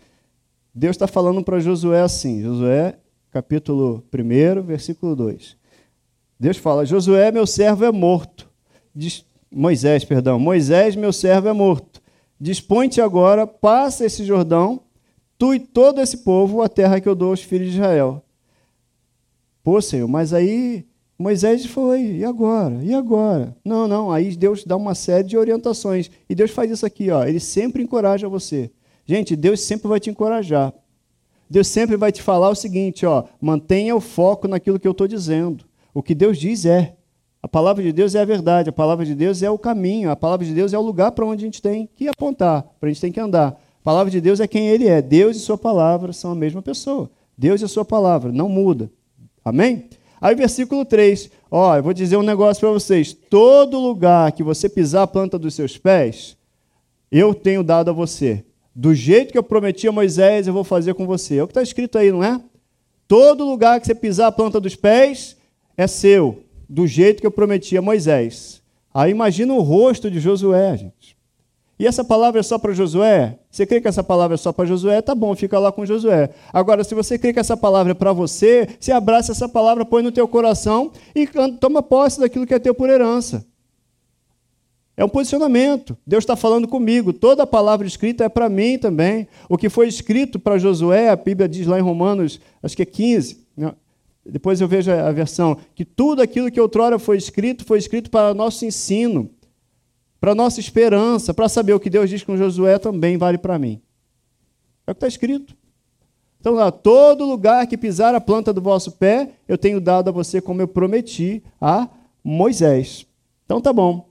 [0.74, 2.98] Deus está falando para Josué assim, Josué,
[3.30, 5.59] capítulo 1, versículo 2.
[6.40, 8.48] Deus fala: Josué, meu servo, é morto.
[8.94, 12.00] Diz, Moisés, perdão, Moisés, meu servo, é morto.
[12.40, 14.80] Dispõe-te agora, passa esse Jordão,
[15.36, 18.24] tu e todo esse povo, a terra que eu dou aos filhos de Israel.
[19.62, 20.86] Pô, Senhor, mas aí
[21.18, 22.82] Moisés foi, e agora?
[22.82, 23.54] E agora?
[23.62, 26.10] Não, não, aí Deus dá uma série de orientações.
[26.26, 28.70] E Deus faz isso aqui, ó, ele sempre encoraja você.
[29.04, 30.72] Gente, Deus sempre vai te encorajar.
[31.50, 35.06] Deus sempre vai te falar o seguinte, ó, mantenha o foco naquilo que eu estou
[35.06, 35.68] dizendo.
[35.92, 36.94] O que Deus diz é.
[37.42, 40.16] A palavra de Deus é a verdade, a palavra de Deus é o caminho, a
[40.16, 42.92] palavra de Deus é o lugar para onde a gente tem que apontar, para a
[42.92, 43.58] gente tem que andar.
[43.80, 45.00] A palavra de Deus é quem ele é.
[45.00, 47.10] Deus e sua palavra são a mesma pessoa.
[47.36, 48.90] Deus e sua palavra, não muda.
[49.42, 49.88] Amém?
[50.20, 51.30] Aí, versículo 3.
[51.50, 53.14] Ó, eu vou dizer um negócio para vocês.
[53.14, 56.36] Todo lugar que você pisar a planta dos seus pés,
[57.10, 58.44] eu tenho dado a você.
[58.74, 61.38] Do jeito que eu prometi a Moisés, eu vou fazer com você.
[61.38, 62.38] É o que está escrito aí, não é?
[63.08, 65.36] Todo lugar que você pisar a planta dos pés
[65.80, 68.60] é seu, do jeito que eu prometi a Moisés.
[68.92, 71.16] Aí imagina o rosto de Josué, gente.
[71.78, 73.38] E essa palavra é só para Josué?
[73.50, 75.00] Você crê que essa palavra é só para Josué?
[75.00, 76.28] Tá bom, fica lá com Josué.
[76.52, 80.02] Agora, se você crê que essa palavra é para você, se abraça essa palavra, põe
[80.02, 81.26] no teu coração e
[81.58, 83.46] toma posse daquilo que é teu por herança.
[84.94, 85.96] É um posicionamento.
[86.06, 87.10] Deus está falando comigo.
[87.10, 89.26] Toda a palavra escrita é para mim também.
[89.48, 92.86] O que foi escrito para Josué, a Bíblia diz lá em Romanos, acho que é
[92.86, 93.46] 15.
[94.24, 95.56] Depois eu vejo a versão.
[95.74, 99.30] Que tudo aquilo que outrora foi escrito, foi escrito para nosso ensino
[100.20, 103.80] para nossa esperança, para saber o que Deus diz com Josué também vale para mim.
[104.86, 105.56] É o que está escrito.
[106.38, 110.12] Então, lá, todo lugar que pisar a planta do vosso pé, eu tenho dado a
[110.12, 111.88] você como eu prometi a
[112.22, 113.06] Moisés.
[113.44, 114.08] Então, tá bom.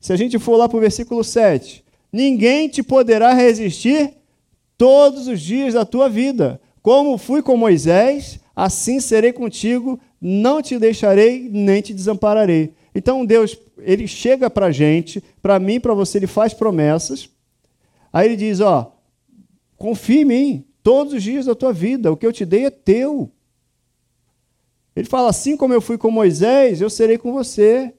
[0.00, 4.14] Se a gente for lá para o versículo 7, ninguém te poderá resistir
[4.76, 6.60] todos os dias da tua vida.
[6.82, 12.74] Como fui com Moisés, assim serei contigo, não te deixarei nem te desampararei.
[12.94, 17.28] Então Deus, ele chega para a gente, para mim, para você, ele faz promessas.
[18.12, 18.96] Aí ele diz, ó,
[19.76, 22.70] confia em mim todos os dias da tua vida, o que eu te dei é
[22.70, 23.30] teu.
[24.94, 27.92] Ele fala, assim como eu fui com Moisés, eu serei com você.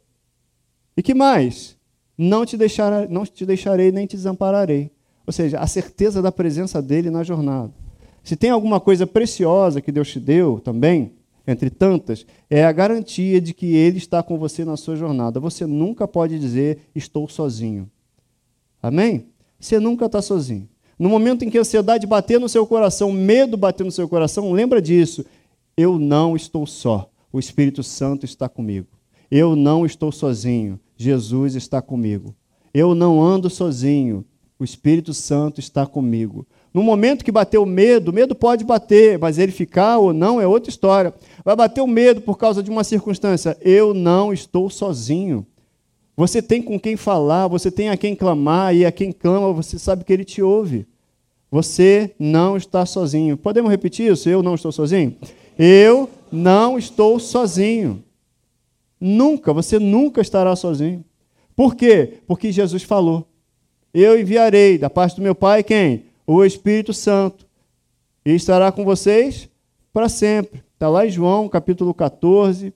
[0.95, 1.75] E que mais?
[2.17, 4.91] Não te, deixar, não te deixarei nem te desampararei.
[5.27, 7.73] Ou seja, a certeza da presença dele na jornada.
[8.25, 11.11] Se tem alguma coisa preciosa que Deus te deu também,
[11.47, 15.39] entre tantas, é a garantia de que Ele está com você na sua jornada.
[15.39, 17.87] Você nunca pode dizer, estou sozinho.
[18.81, 19.27] Amém?
[19.59, 20.67] Você nunca está sozinho.
[20.97, 24.51] No momento em que a ansiedade bater no seu coração, medo bater no seu coração,
[24.51, 25.23] lembra disso.
[25.77, 27.07] Eu não estou só.
[27.31, 28.87] O Espírito Santo está comigo.
[29.29, 30.79] Eu não estou sozinho.
[30.97, 32.35] Jesus está comigo.
[32.73, 34.25] Eu não ando sozinho.
[34.57, 36.47] O Espírito Santo está comigo.
[36.75, 40.41] No momento que bater o medo, o medo pode bater, mas ele ficar ou não
[40.41, 41.13] é outra história.
[41.41, 43.57] Vai bater o medo por causa de uma circunstância.
[43.61, 45.47] Eu não estou sozinho.
[46.17, 49.79] Você tem com quem falar, você tem a quem clamar, e a quem clama, você
[49.79, 50.85] sabe que ele te ouve.
[51.49, 53.37] Você não está sozinho.
[53.37, 54.27] Podemos repetir isso?
[54.27, 55.15] Eu não estou sozinho?
[55.57, 58.03] Eu não estou sozinho.
[58.99, 61.05] Nunca, você nunca estará sozinho.
[61.55, 62.15] Por quê?
[62.27, 63.25] Porque Jesus falou:
[63.93, 66.04] Eu enviarei da parte do meu Pai quem?
[66.25, 67.45] O Espírito Santo
[68.25, 69.49] e estará com vocês
[69.93, 70.63] para sempre.
[70.73, 72.73] Está lá em João, capítulo 14.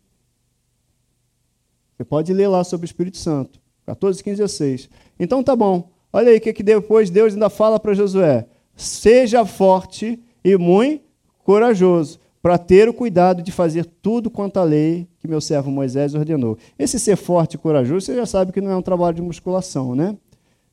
[1.96, 3.60] Você pode ler lá sobre o Espírito Santo.
[3.86, 4.90] 14, 15 a 6.
[5.20, 5.90] Então tá bom.
[6.14, 8.48] Olha aí o que, que depois Deus ainda fala para Josué.
[8.76, 11.04] Seja forte e muito
[11.44, 12.20] corajoso.
[12.42, 16.58] para ter o cuidado de fazer tudo quanto a lei que meu servo Moisés ordenou.
[16.78, 19.94] Esse ser forte e corajoso, você já sabe que não é um trabalho de musculação,
[19.94, 20.16] né?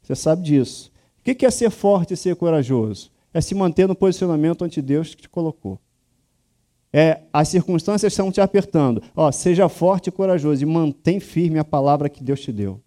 [0.00, 0.92] Você sabe disso.
[1.26, 3.10] O que é ser forte e ser corajoso?
[3.34, 5.76] É se manter no posicionamento ante Deus te colocou.
[6.92, 9.02] É, as circunstâncias estão te apertando.
[9.14, 12.80] Ó, seja forte e corajoso e mantém firme a palavra que Deus te deu.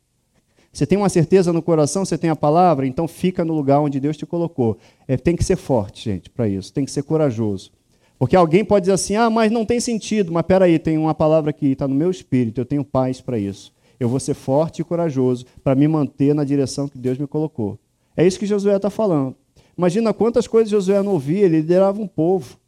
[0.71, 3.99] Você tem uma certeza no coração, você tem a palavra, então fica no lugar onde
[3.99, 4.77] Deus te colocou.
[5.05, 6.71] É, tem que ser forte, gente, para isso.
[6.71, 7.71] Tem que ser corajoso.
[8.17, 10.31] Porque alguém pode dizer assim, ah, mas não tem sentido.
[10.31, 13.73] Mas peraí, tem uma palavra que está no meu espírito, eu tenho paz para isso.
[13.99, 17.77] Eu vou ser forte e corajoso para me manter na direção que Deus me colocou.
[18.19, 19.33] É isso que Josué está falando.
[19.77, 22.59] Imagina quantas coisas Josué não ouvia, ele liderava um povo.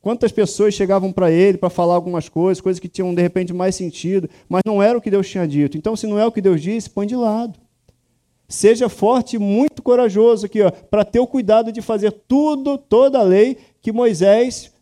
[0.00, 3.74] Quantas pessoas chegavam para ele para falar algumas coisas, coisas que tinham de repente mais
[3.74, 5.76] sentido, mas não era o que Deus tinha dito.
[5.76, 7.58] Então, se não é o que Deus disse, põe de lado.
[8.48, 13.24] Seja forte e muito corajoso aqui, para ter o cuidado de fazer tudo, toda a
[13.24, 14.72] lei que Moisés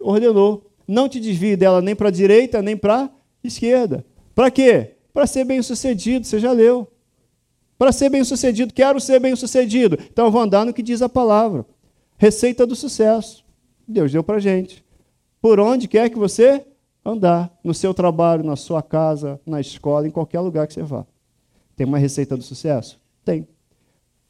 [0.00, 0.70] ordenou.
[0.88, 3.10] Não te desvie dela nem para a direita, nem para a
[3.44, 4.06] esquerda.
[4.34, 4.92] Para quê?
[5.12, 6.90] Para ser bem-sucedido, você já leu.
[7.78, 9.98] Para ser bem-sucedido, quero ser bem-sucedido.
[10.10, 11.64] Então, vou andar no que diz a palavra.
[12.16, 13.44] Receita do sucesso.
[13.86, 14.84] Deus deu para gente.
[15.40, 16.64] Por onde quer que você
[17.04, 21.06] andar, no seu trabalho, na sua casa, na escola, em qualquer lugar que você vá.
[21.76, 22.98] Tem uma receita do sucesso?
[23.24, 23.46] Tem.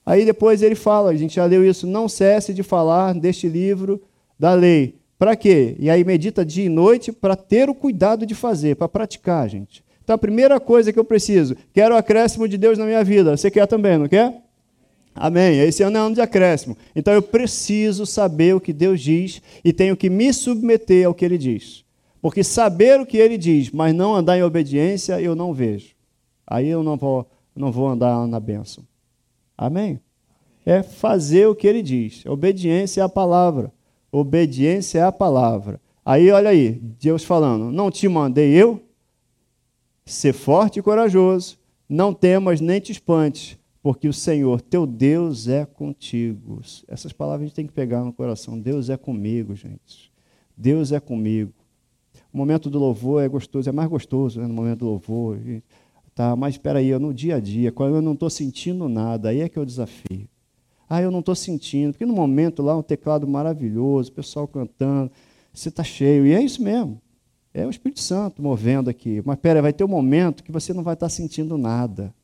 [0.04, 4.02] Aí depois ele fala, a gente já leu isso, não cesse de falar deste livro
[4.38, 5.00] da lei.
[5.18, 5.74] Para quê?
[5.78, 9.82] E aí medita dia e noite para ter o cuidado de fazer, para praticar, gente.
[10.06, 13.36] Então a primeira coisa que eu preciso, quero o acréscimo de Deus na minha vida.
[13.36, 14.40] Você quer também, não quer?
[15.12, 15.58] Amém.
[15.58, 16.76] Esse ano é ano de acréscimo.
[16.94, 21.24] Então eu preciso saber o que Deus diz e tenho que me submeter ao que
[21.24, 21.84] Ele diz.
[22.22, 25.96] Porque saber o que Ele diz, mas não andar em obediência, eu não vejo.
[26.46, 28.84] Aí eu não vou, não vou andar na bênção.
[29.58, 29.98] Amém?
[30.64, 32.24] É fazer o que Ele diz.
[32.26, 33.72] Obediência é a palavra.
[34.12, 35.80] Obediência é a palavra.
[36.04, 38.85] Aí olha aí, Deus falando: Não te mandei eu?
[40.06, 41.58] Ser forte e corajoso.
[41.88, 46.60] Não temas nem te espantes porque o Senhor, teu Deus, é contigo.
[46.88, 48.58] Essas palavras a gente tem que pegar no coração.
[48.58, 50.12] Deus é comigo, gente.
[50.56, 51.52] Deus é comigo.
[52.32, 55.38] O momento do louvor é gostoso, é mais gostoso né, no momento do louvor.
[56.16, 59.28] Tá, mas espera aí, eu no dia a dia, quando eu não estou sentindo nada,
[59.28, 60.28] aí é que o desafio.
[60.88, 65.12] Ah, eu não estou sentindo, porque no momento lá um teclado maravilhoso, o pessoal cantando,
[65.52, 67.00] você está cheio, e é isso mesmo.
[67.56, 69.22] É o Espírito Santo movendo aqui.
[69.24, 72.14] Mas espera, vai ter um momento que você não vai estar sentindo nada.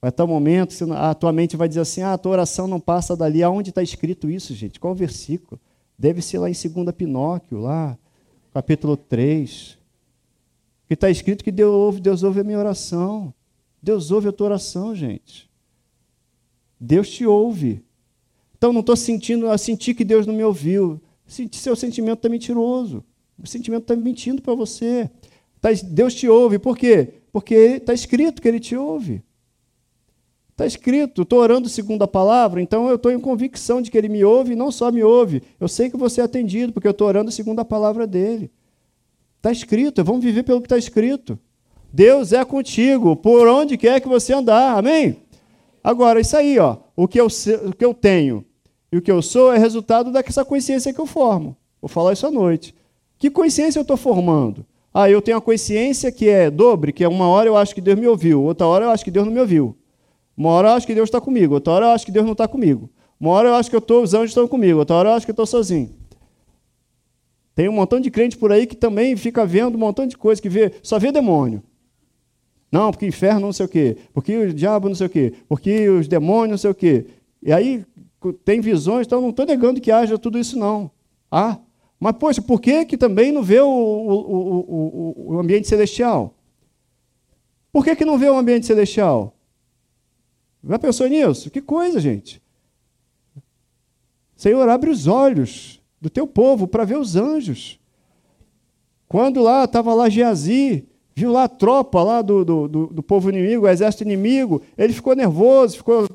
[0.00, 2.68] Vai estar um momento que a tua mente vai dizer assim: ah, a tua oração
[2.68, 3.42] não passa dali.
[3.42, 4.78] Aonde está escrito isso, gente?
[4.78, 5.60] Qual versículo?
[5.98, 7.98] Deve ser lá em 2 Pinóquio, lá,
[8.54, 9.76] capítulo 3.
[10.86, 13.34] Que está escrito que Deus ouve, Deus ouve a minha oração.
[13.82, 15.50] Deus ouve a tua oração, gente.
[16.78, 17.82] Deus te ouve.
[18.56, 21.02] Então não estou sentindo, eu senti que Deus não me ouviu.
[21.26, 23.04] Seu sentimento está mentiroso.
[23.42, 25.10] O sentimento está mentindo para você.
[25.60, 26.58] Tá, Deus te ouve.
[26.58, 27.14] Por quê?
[27.32, 29.22] Porque está escrito que Ele te ouve.
[30.60, 34.10] Está escrito, estou orando segundo a palavra, então eu estou em convicção de que ele
[34.10, 35.42] me ouve e não só me ouve.
[35.58, 38.50] Eu sei que você é atendido, porque eu estou orando segundo a palavra dele.
[39.38, 41.38] Está escrito, vamos viver pelo que está escrito.
[41.90, 45.16] Deus é contigo, por onde quer que você andar, amém?
[45.82, 47.28] Agora, isso aí, ó, o, que eu,
[47.66, 48.44] o que eu tenho
[48.92, 51.56] e o que eu sou é resultado dessa consciência que eu formo.
[51.80, 52.74] Vou falar isso à noite.
[53.20, 54.64] Que consciência eu estou formando?
[54.92, 57.80] Ah, eu tenho a consciência que é dobre, que é uma hora eu acho que
[57.80, 59.76] Deus me ouviu, outra hora eu acho que Deus não me ouviu.
[60.34, 62.32] Uma hora eu acho que Deus está comigo, outra hora eu acho que Deus não
[62.32, 62.88] está comigo.
[63.20, 65.26] Uma hora eu acho que eu tô, os anjos estão comigo, outra hora eu acho
[65.26, 65.90] que eu estou sozinho.
[67.54, 70.40] Tem um montão de crente por aí que também fica vendo um montão de coisa,
[70.40, 71.62] que vê, só vê demônio.
[72.72, 75.90] Não, porque inferno não sei o quê, porque o diabo não sei o quê, porque
[75.90, 77.04] os demônios não sei o quê.
[77.42, 77.84] E aí
[78.46, 80.90] tem visões, então não estou negando que haja tudo isso, não.
[81.30, 81.58] Ah,
[82.00, 86.34] mas, poxa, por que, que também não vê o, o, o, o ambiente celestial?
[87.70, 89.36] Por que, que não vê o ambiente celestial?
[90.64, 91.50] Já pensou nisso?
[91.50, 92.42] Que coisa, gente.
[94.34, 97.78] Senhor, abre os olhos do teu povo para ver os anjos.
[99.06, 103.28] Quando lá estava lá Geazi, viu lá a tropa lá do, do, do, do, povo
[103.28, 106.08] inimigo, o exército inimigo, ele ficou nervoso, ficou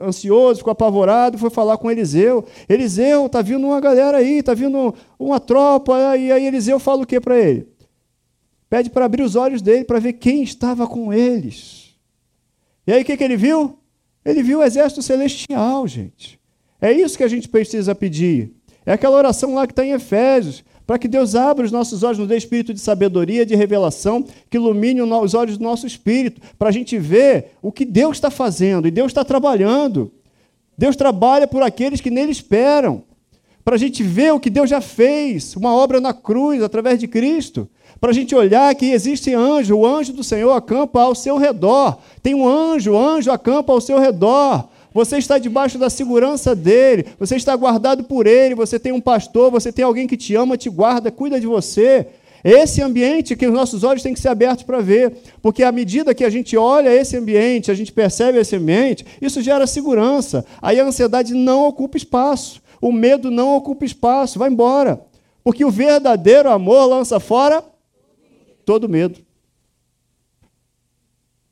[0.00, 2.44] ansioso, ficou apavorado, foi falar com Eliseu.
[2.68, 7.06] Eliseu, está vindo uma galera aí, está vindo uma tropa, e aí Eliseu fala o
[7.06, 7.68] que para ele?
[8.68, 11.94] Pede para abrir os olhos dele para ver quem estava com eles.
[12.86, 13.78] E aí o que, que ele viu?
[14.24, 16.38] Ele viu o exército celestial, gente.
[16.80, 18.52] É isso que a gente precisa pedir.
[18.84, 22.16] É aquela oração lá que está em Efésios, para que Deus abra os nossos olhos,
[22.16, 26.70] nos dê espírito de sabedoria, de revelação, que ilumine os olhos do nosso espírito, para
[26.70, 30.10] a gente ver o que Deus está fazendo, e Deus está trabalhando.
[30.78, 33.02] Deus trabalha por aqueles que nele esperam.
[33.62, 37.06] para a gente ver o que Deus já fez, uma obra na cruz, através de
[37.06, 37.68] Cristo.
[38.00, 41.98] Para a gente olhar que existe anjo, o anjo do Senhor acampa ao seu redor.
[42.22, 44.70] Tem um anjo, o anjo acampa ao seu redor.
[44.92, 49.50] Você está debaixo da segurança dele, você está guardado por ele, você tem um pastor,
[49.50, 52.06] você tem alguém que te ama, te guarda, cuida de você.
[52.42, 56.14] Esse ambiente que os nossos olhos têm que ser abertos para ver, porque à medida
[56.14, 60.44] que a gente olha esse ambiente, a gente percebe esse ambiente, isso gera segurança.
[60.62, 65.00] Aí a ansiedade não ocupa espaço, o medo não ocupa espaço, vai embora.
[65.42, 67.64] Porque o verdadeiro amor lança fora
[68.64, 69.18] todo medo.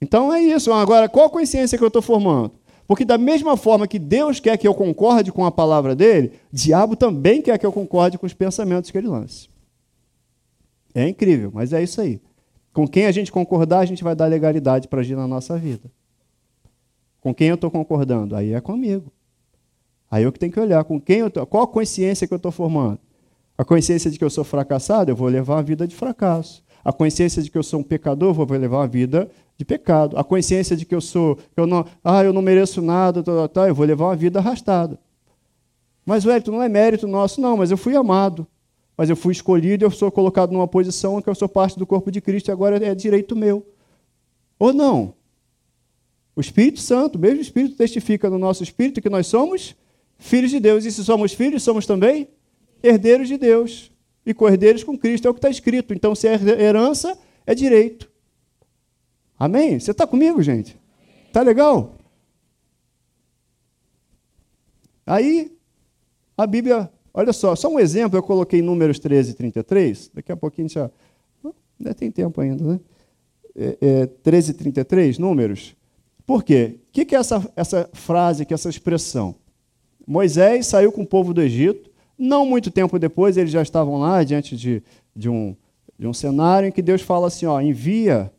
[0.01, 0.73] Então é isso.
[0.73, 2.53] Agora, qual a consciência que eu estou formando?
[2.87, 6.95] Porque da mesma forma que Deus quer que eu concorde com a palavra dele, diabo
[6.95, 9.49] também quer que eu concorde com os pensamentos que ele lance.
[10.95, 12.21] É incrível, mas é isso aí.
[12.73, 15.91] Com quem a gente concordar, a gente vai dar legalidade para agir na nossa vida.
[17.21, 18.37] Com quem eu estou concordando?
[18.37, 19.13] Aí é comigo.
[20.11, 22.37] Aí eu que tenho que olhar com quem eu tô, qual a consciência que eu
[22.37, 23.01] estou formando.
[23.59, 26.63] A consciência de que eu sou fracassado, eu vou levar uma vida de fracasso.
[26.85, 30.19] A consciência de que eu sou um pecador, eu vou levar uma vida de pecado.
[30.19, 33.49] A consciência de que eu sou, eu não, ah, eu não mereço nada, tá, tá,
[33.49, 34.99] tá, eu vou levar uma vida arrastada.
[36.05, 38.47] Mas, Wellington, não é mérito nosso, não, mas eu fui amado.
[38.97, 41.87] Mas eu fui escolhido, eu sou colocado numa posição em que eu sou parte do
[41.87, 43.67] corpo de Cristo e agora é direito meu.
[44.59, 45.15] Ou não?
[46.35, 49.75] O Espírito Santo, o mesmo Espírito, testifica no nosso espírito que nós somos
[50.19, 50.85] filhos de Deus.
[50.85, 52.29] E se somos filhos, somos também
[52.83, 53.91] herdeiros de Deus.
[54.25, 55.93] E co-herdeiros com Cristo, é o que está escrito.
[55.93, 58.11] Então, se é herança, é direito.
[59.39, 59.79] Amém?
[59.79, 60.77] Você está comigo, gente?
[61.33, 61.95] Tá legal?
[65.07, 65.57] Aí,
[66.37, 70.37] a Bíblia, olha só, só um exemplo, eu coloquei Números 13 e 33, daqui a
[70.37, 70.91] pouquinho já.
[71.79, 72.81] Ainda tem tempo ainda, né?
[73.55, 75.77] É, é, 13 e 33, Números.
[76.27, 76.81] Por quê?
[76.89, 79.37] O que, que é essa, essa frase, que é essa expressão?
[80.07, 84.25] Moisés saiu com o povo do Egito, não muito tempo depois eles já estavam lá
[84.25, 84.83] diante de,
[85.15, 85.55] de, um,
[85.99, 88.33] de um cenário em que Deus fala assim: ó, envia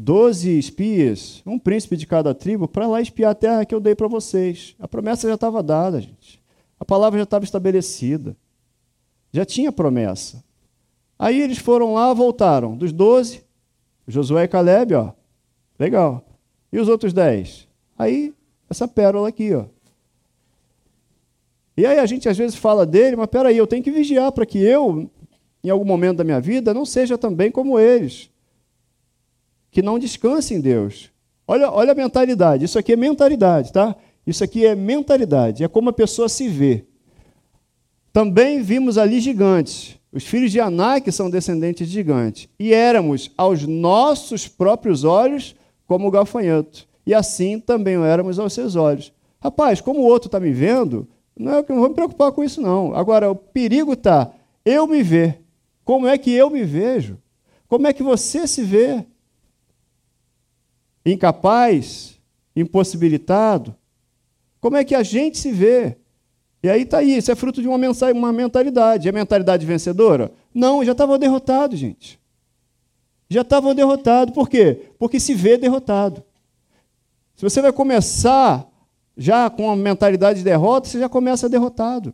[0.00, 3.94] doze espias, um príncipe de cada tribo, para lá espiar a terra que eu dei
[3.94, 4.74] para vocês.
[4.78, 6.40] A promessa já estava dada, gente.
[6.78, 8.34] A palavra já estava estabelecida.
[9.30, 10.42] Já tinha promessa.
[11.18, 12.76] Aí eles foram lá, voltaram.
[12.76, 13.44] Dos doze,
[14.08, 15.12] Josué e Caleb, ó.
[15.78, 16.24] Legal.
[16.72, 17.68] E os outros dez?
[17.98, 18.32] Aí,
[18.70, 19.66] essa pérola aqui, ó.
[21.76, 24.46] E aí a gente às vezes fala dele, mas peraí, eu tenho que vigiar para
[24.46, 25.10] que eu,
[25.62, 28.29] em algum momento da minha vida, não seja também como eles
[29.70, 31.10] que não descanse em Deus.
[31.46, 32.64] Olha, olha a mentalidade.
[32.64, 33.96] Isso aqui é mentalidade, tá?
[34.26, 35.64] Isso aqui é mentalidade.
[35.64, 36.84] É como a pessoa se vê.
[38.12, 39.98] Também vimos ali gigantes.
[40.12, 42.48] Os filhos de Anak são descendentes de gigantes.
[42.58, 45.54] E éramos, aos nossos próprios olhos,
[45.86, 46.88] como gafanhoto.
[47.06, 49.12] E assim também éramos aos seus olhos.
[49.40, 52.60] Rapaz, como o outro está me vendo, não, é, não vou me preocupar com isso,
[52.60, 52.94] não.
[52.94, 54.30] Agora, o perigo está
[54.64, 55.40] eu me ver.
[55.84, 57.18] Como é que eu me vejo?
[57.66, 59.04] Como é que você se vê?
[61.04, 62.18] Incapaz,
[62.54, 63.74] impossibilitado.
[64.60, 65.96] Como é que a gente se vê?
[66.62, 67.78] E aí está aí, isso é fruto de uma,
[68.14, 69.08] uma mentalidade.
[69.08, 70.30] É mentalidade vencedora?
[70.54, 72.20] Não, já estavam derrotados, gente.
[73.28, 74.34] Já estavam derrotados.
[74.34, 74.90] Por quê?
[74.98, 76.22] Porque se vê derrotado.
[77.36, 78.68] Se você vai começar
[79.16, 82.12] já com uma mentalidade de derrota, você já começa derrotado.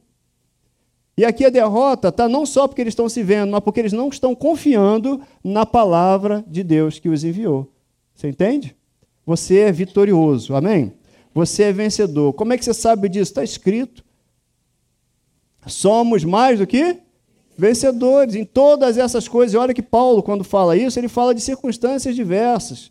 [1.17, 3.93] E aqui a derrota está não só porque eles estão se vendo, mas porque eles
[3.93, 7.73] não estão confiando na palavra de Deus que os enviou.
[8.17, 8.75] Você entende?
[9.27, 10.95] Você é vitorioso, amém?
[11.35, 12.33] Você é vencedor.
[12.33, 13.31] Como é que você sabe disso?
[13.31, 14.03] Está escrito.
[15.67, 16.97] Somos mais do que
[17.59, 19.53] vencedores em todas essas coisas.
[19.53, 22.91] E olha que Paulo, quando fala isso, ele fala de circunstâncias diversas.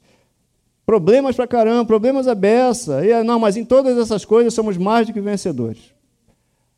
[0.86, 3.04] Problemas para caramba, problemas a beça.
[3.04, 5.95] E, não, mas em todas essas coisas somos mais do que vencedores.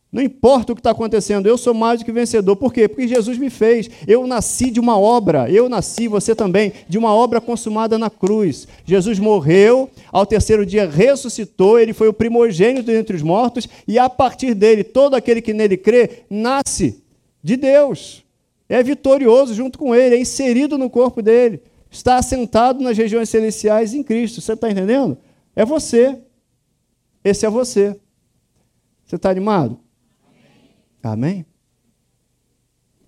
[0.09, 2.55] Não importa o que está acontecendo, eu sou mais do que vencedor.
[2.55, 2.87] Por quê?
[2.87, 3.89] Porque Jesus me fez.
[4.07, 8.67] Eu nasci de uma obra, eu nasci, você também, de uma obra consumada na cruz.
[8.85, 14.09] Jesus morreu, ao terceiro dia ressuscitou, ele foi o primogênito entre os mortos, e a
[14.09, 17.03] partir dele, todo aquele que nele crê, nasce
[17.43, 18.23] de Deus.
[18.69, 23.93] É vitorioso junto com ele, é inserido no corpo dele, está assentado nas regiões celestiais
[23.93, 24.39] em Cristo.
[24.39, 25.17] Você está entendendo?
[25.53, 26.17] É você.
[27.23, 27.95] Esse é você.
[29.05, 29.79] Você está animado?
[31.03, 31.45] Amém?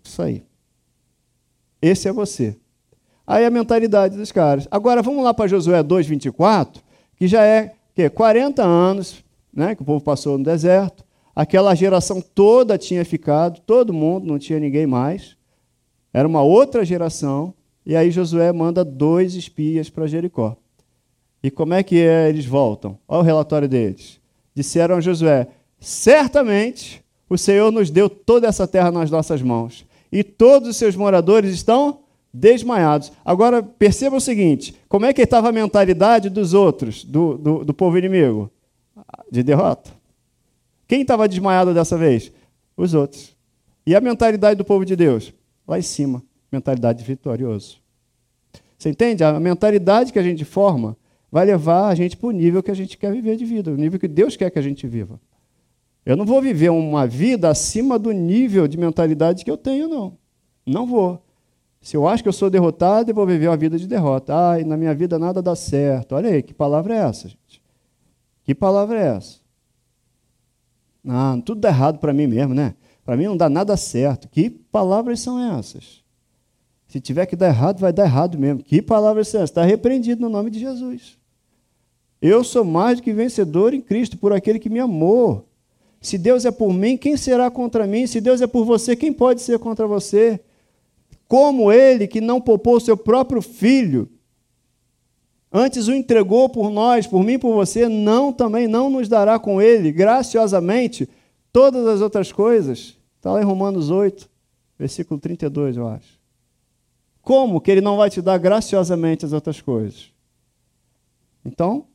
[0.03, 0.43] Isso aí.
[1.81, 2.55] Esse é você.
[3.25, 4.67] Aí a mentalidade dos caras.
[4.71, 6.81] Agora vamos lá para Josué 2:24,
[7.15, 9.23] que já é que 40 anos,
[9.53, 11.03] né, que o povo passou no deserto.
[11.35, 15.37] Aquela geração toda tinha ficado, todo mundo, não tinha ninguém mais.
[16.13, 17.53] Era uma outra geração.
[17.85, 20.57] E aí Josué manda dois espias para Jericó.
[21.41, 22.97] E como é que é, eles voltam?
[23.07, 24.19] Olha o relatório deles.
[24.53, 25.47] Disseram a Josué:
[25.79, 29.85] certamente o Senhor nos deu toda essa terra nas nossas mãos.
[30.11, 31.99] E todos os seus moradores estão
[32.33, 33.11] desmaiados.
[33.23, 37.73] Agora, perceba o seguinte: como é que estava a mentalidade dos outros, do, do, do
[37.73, 38.49] povo inimigo?
[39.31, 39.91] De derrota.
[40.87, 42.31] Quem estava desmaiado dessa vez?
[42.75, 43.35] Os outros.
[43.85, 45.31] E a mentalidade do povo de Deus?
[45.67, 47.77] Lá em cima, mentalidade de vitorioso.
[48.77, 49.23] Você entende?
[49.23, 50.97] A mentalidade que a gente forma
[51.31, 53.75] vai levar a gente para o nível que a gente quer viver de vida, o
[53.75, 55.19] nível que Deus quer que a gente viva.
[56.05, 60.17] Eu não vou viver uma vida acima do nível de mentalidade que eu tenho, não.
[60.65, 61.21] Não vou.
[61.81, 64.33] Se eu acho que eu sou derrotado, eu vou viver uma vida de derrota.
[64.35, 66.15] Ai, na minha vida nada dá certo.
[66.15, 67.61] Olha aí, que palavra é essa, gente?
[68.43, 69.39] Que palavra é essa?
[71.07, 72.75] Ah, tudo dá errado para mim mesmo, né?
[73.05, 74.27] Para mim não dá nada certo.
[74.27, 76.03] Que palavras são essas?
[76.87, 78.61] Se tiver que dar errado, vai dar errado mesmo.
[78.61, 79.51] Que palavras são essas?
[79.51, 81.17] Está repreendido no nome de Jesus.
[82.21, 85.48] Eu sou mais do que vencedor em Cristo, por aquele que me amou.
[86.01, 88.07] Se Deus é por mim, quem será contra mim?
[88.07, 90.39] Se Deus é por você, quem pode ser contra você?
[91.27, 94.09] Como ele que não poupou seu próprio filho,
[95.51, 99.61] antes o entregou por nós, por mim, por você, não também não nos dará com
[99.61, 101.07] ele graciosamente
[101.51, 102.97] todas as outras coisas.
[103.17, 104.29] Está lá em Romanos 8,
[104.77, 106.17] versículo 32, eu acho.
[107.21, 110.11] Como que ele não vai te dar graciosamente as outras coisas?
[111.43, 111.85] Então,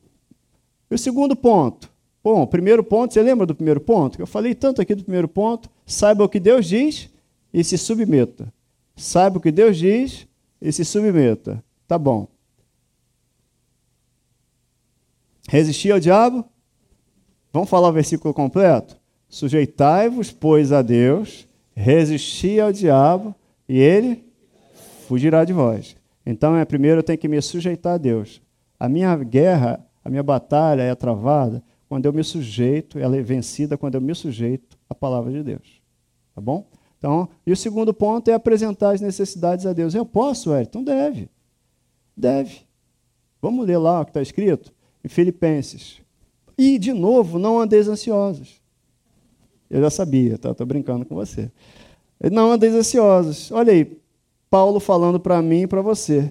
[0.89, 1.94] o segundo ponto.
[2.25, 4.19] Bom, primeiro ponto, você lembra do primeiro ponto?
[4.19, 5.69] Eu falei tanto aqui do primeiro ponto.
[5.85, 7.07] Saiba o que Deus diz
[7.53, 8.51] e se submeta.
[8.95, 10.27] Saiba o que Deus diz
[10.59, 11.63] e se submeta.
[11.87, 12.27] Tá bom.
[15.47, 16.43] Resistir ao diabo?
[17.53, 18.97] Vamos falar o versículo completo?
[19.29, 23.35] Sujeitai-vos, pois, a Deus, resisti ao diabo,
[23.69, 24.25] e ele
[25.07, 25.95] fugirá de vós.
[26.25, 28.41] Então, é, primeiro eu tenho que me sujeitar a Deus.
[28.79, 31.61] A minha guerra, a minha batalha é travada
[31.95, 35.81] quando eu me sujeito, ela é vencida quando eu me sujeito à palavra de Deus.
[36.33, 36.67] Tá bom?
[36.97, 39.95] Então, e o segundo ponto é apresentar as necessidades a Deus.
[39.95, 41.29] Eu posso, Então Deve.
[42.15, 42.63] Deve.
[43.41, 44.73] Vamos ler lá o que está escrito
[45.05, 46.01] em Filipenses.
[46.57, 48.61] E, de novo, não andeis ansiosos.
[49.69, 50.51] Eu já sabia, tá?
[50.51, 51.49] Estou brincando com você.
[52.29, 53.53] Não andeis ansiosos.
[53.53, 53.97] Olha aí,
[54.49, 56.29] Paulo falando para mim e para você.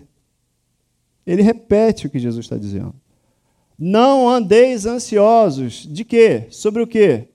[1.27, 2.95] Ele repete o que Jesus está dizendo.
[3.79, 5.87] Não andeis ansiosos.
[5.87, 6.47] De quê?
[6.51, 7.29] Sobre o quê?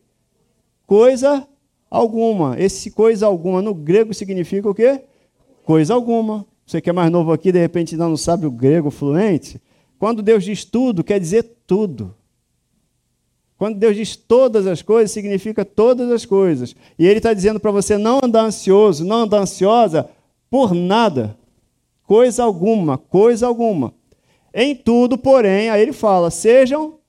[0.87, 1.47] Coisa
[1.89, 2.55] alguma.
[2.59, 5.03] Esse coisa alguma no grego significa o quê?
[5.63, 6.45] Coisa alguma.
[6.65, 9.61] Você que é mais novo aqui, de repente ainda não sabe o grego fluente.
[9.97, 12.15] Quando Deus diz tudo, quer dizer tudo.
[13.57, 16.73] Quando Deus diz todas as coisas, significa todas as coisas.
[16.97, 20.09] E Ele está dizendo para você não andar ansioso, não andar ansiosa
[20.49, 21.37] por nada.
[22.03, 23.93] Coisa alguma, coisa alguma.
[24.53, 26.99] Em tudo, porém, aí ele fala: sejam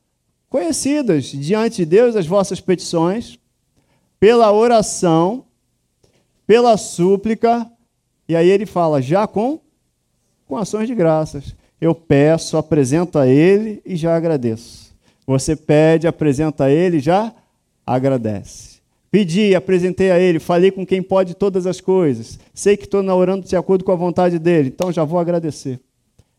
[0.48, 3.38] conhecidas diante de Deus as vossas petições,
[4.18, 5.44] pela oração,
[6.46, 7.70] pela súplica,
[8.28, 9.60] e aí ele fala, já com,
[10.46, 11.54] com ações de graças.
[11.80, 14.94] Eu peço, apresento a Ele e já agradeço.
[15.26, 17.34] Você pede, apresenta a Ele já
[17.86, 18.80] agradece.
[19.10, 22.38] Pedi, apresentei a Ele, falei com quem pode todas as coisas.
[22.52, 25.80] Sei que estou orando de acordo com a vontade dEle, então já vou agradecer.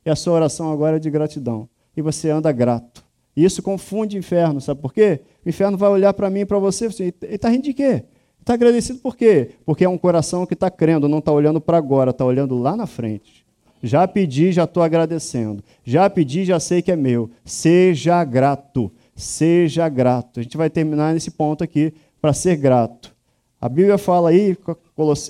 [0.05, 1.69] E a sua oração agora é de gratidão.
[1.95, 3.03] E você anda grato.
[3.35, 5.21] E isso confunde o inferno, sabe por quê?
[5.45, 7.73] O inferno vai olhar para mim e para você e assim, ele está rindo de
[7.73, 8.03] quê?
[8.39, 9.51] Está agradecido por quê?
[9.65, 12.75] Porque é um coração que está crendo, não está olhando para agora, está olhando lá
[12.75, 13.45] na frente.
[13.83, 15.63] Já pedi, já estou agradecendo.
[15.83, 17.29] Já pedi, já sei que é meu.
[17.45, 18.91] Seja grato.
[19.15, 20.39] Seja grato.
[20.39, 23.15] A gente vai terminar nesse ponto aqui para ser grato.
[23.59, 24.57] A Bíblia fala aí,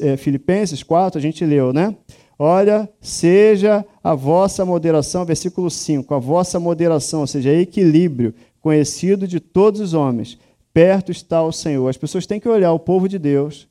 [0.01, 1.95] é, Filipenses 4, a gente leu, né?
[2.43, 9.39] Olha, seja a vossa moderação, versículo 5, a vossa moderação, ou seja, equilíbrio, conhecido de
[9.39, 10.39] todos os homens.
[10.73, 11.87] Perto está o Senhor.
[11.87, 13.67] As pessoas têm que olhar o povo de Deus,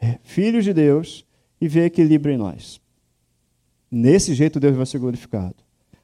[0.00, 1.26] é, filhos de Deus,
[1.60, 2.80] e ver equilíbrio em nós.
[3.90, 5.56] Nesse jeito Deus vai ser glorificado.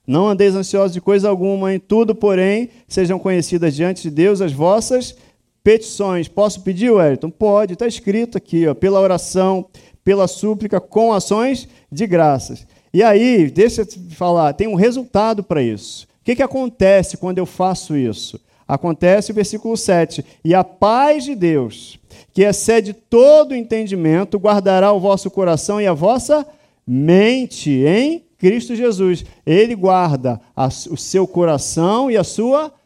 [0.07, 4.53] Não andeis ansiosos de coisa alguma, em tudo, porém, sejam conhecidas diante de Deus as
[4.53, 5.17] vossas
[5.65, 6.29] petições.
[6.29, 7.31] Posso pedir, Wellington?
[7.31, 9.67] Pode, está escrito aqui, ó, pela oração,
[10.07, 12.65] pela súplica com ações de graças.
[12.95, 16.05] E aí, deixa eu te falar, tem um resultado para isso.
[16.21, 18.41] O que, que acontece quando eu faço isso?
[18.69, 20.25] Acontece o versículo 7.
[20.45, 21.99] E a paz de Deus,
[22.33, 26.47] que excede todo entendimento, guardará o vosso coração e a vossa
[26.87, 29.25] mente em Cristo Jesus.
[29.45, 30.41] Ele guarda
[30.89, 32.77] o seu coração e a sua mente,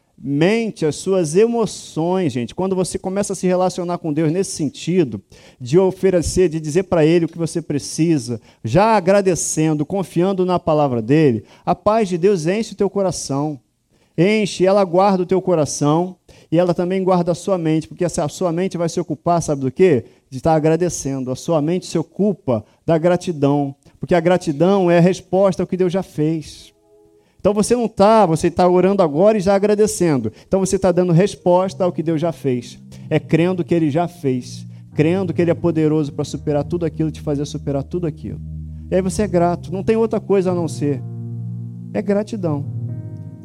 [0.87, 2.53] as suas emoções, gente.
[2.53, 5.21] Quando você começa a se relacionar com Deus nesse sentido,
[5.59, 11.01] de oferecer, de dizer para Ele o que você precisa, já agradecendo, confiando na palavra
[11.01, 13.59] dele, a paz de Deus enche o teu coração.
[14.17, 16.17] Enche, ela guarda o teu coração,
[16.51, 19.61] E ela também guarda a sua mente, porque a sua mente vai se ocupar, sabe
[19.61, 20.03] do quê?
[20.29, 21.31] De estar agradecendo.
[21.31, 25.77] A sua mente se ocupa da gratidão, porque a gratidão é a resposta ao que
[25.77, 26.70] Deus já fez.
[27.41, 30.31] Então você não está, você está orando agora e já agradecendo.
[30.47, 32.79] Então você está dando resposta ao que Deus já fez.
[33.09, 37.09] É crendo que Ele já fez, crendo que Ele é poderoso para superar tudo aquilo,
[37.09, 38.39] te fazer superar tudo aquilo.
[38.91, 41.01] E aí você é grato, não tem outra coisa a não ser.
[41.95, 42.63] É gratidão.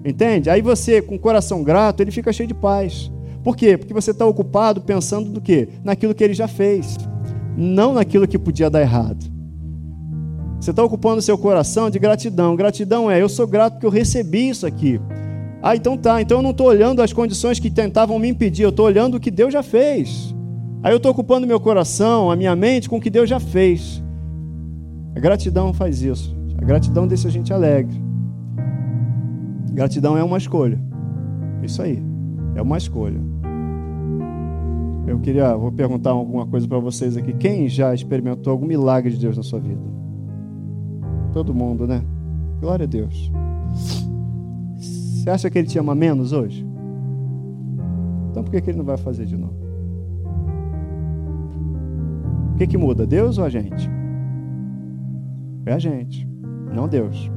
[0.05, 0.51] Entende?
[0.51, 3.11] Aí você, com o coração grato, ele fica cheio de paz.
[3.43, 3.79] Por quê?
[3.79, 5.71] Porque você está ocupado pensando do quê?
[5.83, 6.99] Naquilo que ele já fez,
[7.57, 9.36] não naquilo que podia dar errado.
[10.61, 12.57] Você está ocupando seu coração de gratidão.
[12.57, 15.01] Gratidão é, eu sou grato porque eu recebi isso aqui.
[15.63, 16.21] Ah, então tá.
[16.21, 19.21] Então eu não estou olhando as condições que tentavam me impedir, eu estou olhando o
[19.21, 20.35] que Deus já fez.
[20.83, 24.03] Aí eu estou ocupando meu coração, a minha mente com o que Deus já fez.
[25.15, 26.37] A gratidão faz isso.
[26.59, 28.01] A gratidão deixa a gente alegre.
[29.73, 30.81] Gratidão é uma escolha.
[31.63, 32.03] Isso aí.
[32.55, 33.21] É uma escolha.
[35.07, 37.33] Eu queria, vou perguntar alguma coisa para vocês aqui.
[37.33, 39.96] Quem já experimentou algum milagre de Deus na sua vida?
[41.37, 42.03] Todo mundo, né?
[42.63, 43.31] Glória a Deus.
[44.79, 46.67] Você acha que ele te ama menos hoje?
[48.31, 49.53] Então por que, que ele não vai fazer de novo?
[52.55, 53.07] O que, que muda?
[53.07, 53.87] Deus ou a gente?
[55.67, 56.27] É a gente,
[56.75, 57.31] não Deus.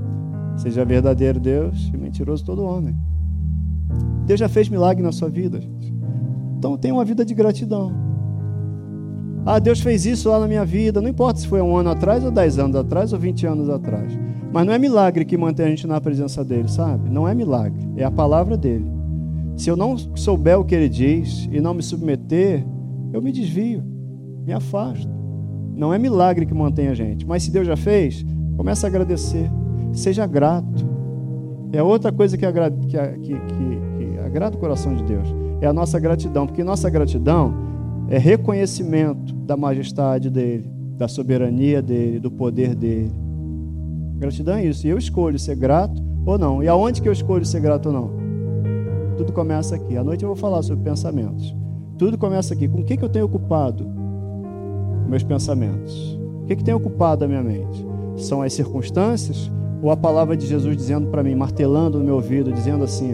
[0.56, 2.96] Seja verdadeiro Deus e mentiroso todo homem.
[4.26, 5.60] Deus já fez milagre na sua vida.
[6.58, 7.92] Então tenha uma vida de gratidão.
[9.46, 11.02] Ah, Deus fez isso lá na minha vida.
[11.02, 14.18] Não importa se foi um ano atrás, ou dez anos atrás, ou vinte anos atrás.
[14.52, 17.10] Mas não é milagre que mantém a gente na presença dele, sabe?
[17.10, 17.88] Não é milagre.
[17.96, 18.86] É a palavra dele.
[19.56, 22.66] Se eu não souber o que ele diz e não me submeter,
[23.12, 23.84] eu me desvio,
[24.46, 25.10] me afasto.
[25.76, 27.26] Não é milagre que mantém a gente.
[27.26, 28.26] Mas se Deus já fez,
[28.58, 29.50] comece a agradecer.
[29.94, 30.88] Seja grato.
[31.72, 35.28] É outra coisa que, agrada, que, que, que, que agrada o coração de Deus.
[35.62, 36.48] É a nossa gratidão.
[36.48, 37.54] Porque nossa gratidão
[38.10, 43.12] é reconhecimento da majestade dele, da soberania dele, do poder dele.
[44.18, 44.86] Gratidão é isso.
[44.86, 46.64] E eu escolho ser grato ou não.
[46.64, 48.12] E aonde que eu escolho ser grato ou não?
[49.18, 49.96] Tudo começa aqui.
[49.96, 51.56] À noite eu vou falar sobre pensamentos.
[51.98, 52.68] Tudo começa aqui.
[52.68, 54.00] Com o que, que eu tenho ocupado?
[55.10, 56.18] meus pensamentos?
[56.44, 57.86] O que, que tem ocupado a minha mente?
[58.16, 59.52] São as circunstâncias
[59.82, 63.14] ou a palavra de Jesus dizendo para mim, martelando no meu ouvido, dizendo assim: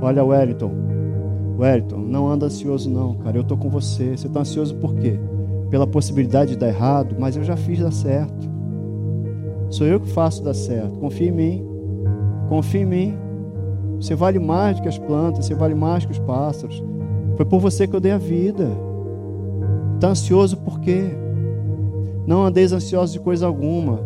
[0.00, 0.72] Olha, Wellington,
[1.58, 4.16] Wellington, não anda ansioso, não, cara, eu estou com você.
[4.16, 5.18] Você está ansioso por quê?
[5.70, 8.48] Pela possibilidade de dar errado, mas eu já fiz dar certo.
[9.70, 10.98] Sou eu que faço dar certo.
[10.98, 11.66] Confia em mim.
[12.48, 13.14] Confia em mim.
[14.00, 16.82] Você vale mais do que as plantas, você vale mais que os pássaros.
[17.36, 18.68] Foi por você que eu dei a vida.
[19.94, 21.10] Está ansioso por quê?
[22.26, 24.00] Não andeis ansiosos de coisa alguma.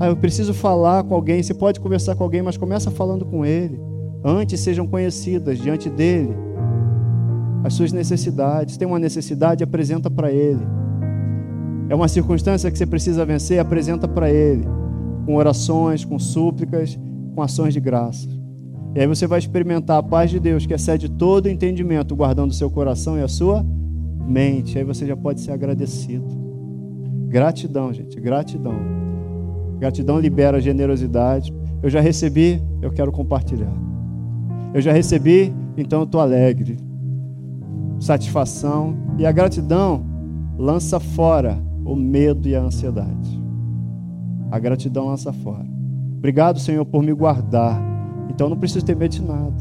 [0.00, 1.42] Ah, eu preciso falar com alguém.
[1.42, 3.87] Você pode conversar com alguém, mas começa falando com ele.
[4.24, 6.34] Antes sejam conhecidas diante dele
[7.64, 8.76] as suas necessidades.
[8.76, 10.66] Tem uma necessidade, apresenta para ele.
[11.88, 14.64] É uma circunstância que você precisa vencer, apresenta para ele.
[15.24, 16.98] Com orações, com súplicas,
[17.34, 18.28] com ações de graça.
[18.94, 22.54] E aí você vai experimentar a paz de Deus que excede todo entendimento, guardando o
[22.54, 23.64] seu coração e a sua
[24.26, 24.78] mente.
[24.78, 26.26] Aí você já pode ser agradecido.
[27.28, 28.74] Gratidão, gente, gratidão.
[29.78, 31.54] Gratidão libera generosidade.
[31.82, 33.87] Eu já recebi, eu quero compartilhar.
[34.74, 36.76] Eu já recebi, então eu estou alegre.
[37.98, 38.96] Satisfação.
[39.18, 40.04] E a gratidão
[40.58, 43.42] lança fora o medo e a ansiedade.
[44.50, 45.66] A gratidão lança fora.
[46.16, 47.80] Obrigado, Senhor, por me guardar.
[48.28, 49.54] Então não preciso ter medo de nada.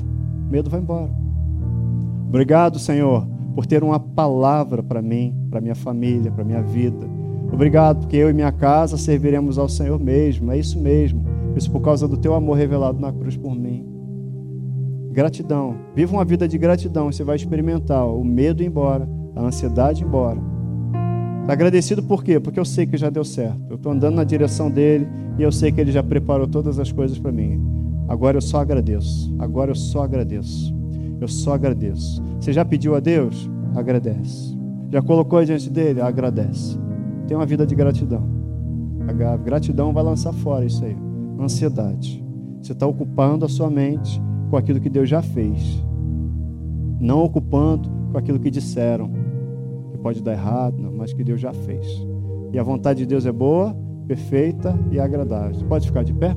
[0.47, 1.11] O medo vai embora.
[2.27, 7.07] Obrigado, Senhor, por ter uma palavra para mim, para minha família, para minha vida.
[7.51, 10.51] Obrigado, porque eu e minha casa serviremos ao Senhor mesmo.
[10.51, 11.23] É isso mesmo.
[11.55, 13.76] Isso por causa do teu amor revelado na cruz por mim.
[15.17, 15.75] Gratidão.
[15.95, 17.11] Viva uma vida de gratidão.
[17.11, 20.39] Você vai experimentar o medo embora, a ansiedade embora.
[21.47, 22.39] Agradecido por quê?
[22.39, 23.59] Porque eu sei que já deu certo.
[23.67, 25.07] Eu estou andando na direção dele
[25.39, 27.59] e eu sei que ele já preparou todas as coisas para mim.
[28.07, 29.35] Agora eu só agradeço.
[29.39, 30.71] Agora eu só agradeço.
[31.19, 32.21] Eu só agradeço.
[32.39, 33.49] Você já pediu a Deus?
[33.75, 34.55] Agradece.
[34.91, 35.99] Já colocou diante dele?
[35.99, 36.77] Agradece.
[37.25, 38.23] Tenha uma vida de gratidão.
[39.07, 40.95] A gratidão vai lançar fora isso aí.
[41.39, 42.23] Ansiedade.
[42.61, 45.83] Você está ocupando a sua mente com aquilo que Deus já fez.
[46.99, 49.09] Não ocupando com aquilo que disseram.
[49.91, 51.85] Que pode dar errado, não, mas que Deus já fez.
[52.51, 53.75] E a vontade de Deus é boa,
[54.07, 55.65] perfeita e agradável.
[55.67, 56.35] pode ficar de pé?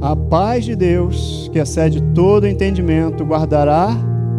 [0.00, 3.88] A paz de Deus, que excede todo entendimento, guardará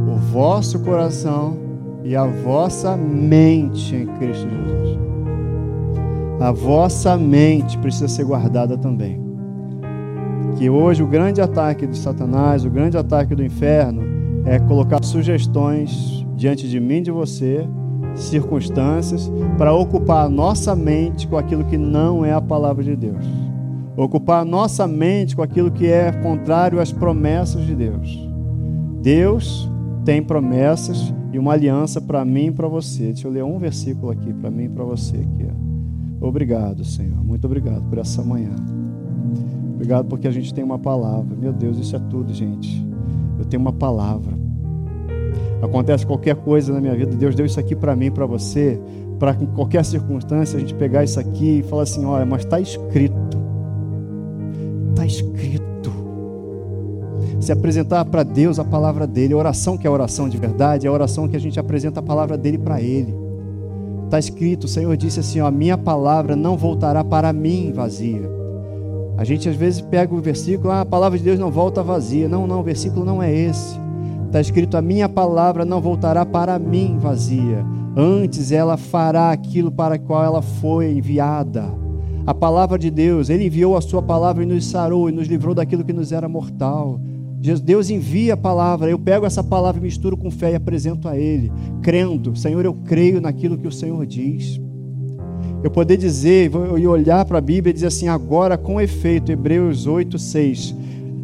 [0.07, 1.57] o vosso coração
[2.03, 4.99] e a vossa mente em Cristo Jesus.
[6.39, 9.24] A vossa mente precisa ser guardada também.
[10.57, 14.01] Que hoje o grande ataque de Satanás, o grande ataque do inferno,
[14.45, 17.67] é colocar sugestões diante de mim de você,
[18.15, 23.25] circunstâncias, para ocupar a nossa mente com aquilo que não é a palavra de Deus.
[23.97, 28.17] Ocupar a nossa mente com aquilo que é contrário às promessas de Deus.
[29.01, 29.69] Deus
[30.05, 33.07] tem promessas e uma aliança para mim e para você.
[33.07, 35.47] Deixa eu ler um versículo aqui para mim e para você aqui.
[36.21, 37.23] Obrigado, Senhor.
[37.23, 38.55] Muito obrigado por essa manhã.
[39.85, 41.37] Obrigado porque a gente tem uma palavra.
[41.39, 42.83] Meu Deus, isso é tudo, gente.
[43.37, 44.33] Eu tenho uma palavra.
[45.61, 48.79] Acontece qualquer coisa na minha vida, Deus deu isso aqui para mim, para você,
[49.19, 52.59] para em qualquer circunstância a gente pegar isso aqui e falar assim: olha, mas está
[52.59, 53.37] escrito.
[54.89, 55.91] Está escrito.
[57.39, 60.87] Se apresentar para Deus a palavra dele, a oração que é a oração de verdade,
[60.87, 63.13] é a oração que a gente apresenta a palavra dele para ele.
[64.05, 68.44] Está escrito, o Senhor disse assim: ó, a minha palavra não voltará para mim vazia
[69.17, 72.27] a gente às vezes pega o versículo, ah, a palavra de Deus não volta vazia.
[72.27, 73.79] Não, não, o versículo não é esse.
[74.25, 77.65] Está escrito: a minha palavra não voltará para mim vazia.
[77.95, 81.63] Antes ela fará aquilo para qual ela foi enviada.
[82.27, 85.53] A palavra de Deus, Ele enviou a Sua palavra e nos sarou e nos livrou
[85.53, 86.99] daquilo que nos era mortal.
[87.63, 91.51] Deus envia a palavra, eu pego essa palavra misturo com fé e apresento a Ele,
[91.83, 94.59] crendo, Senhor, eu creio naquilo que o Senhor diz
[95.65, 99.87] eu poder dizer e olhar para a Bíblia e dizer assim, agora com efeito, Hebreus
[99.87, 100.75] 8, 6.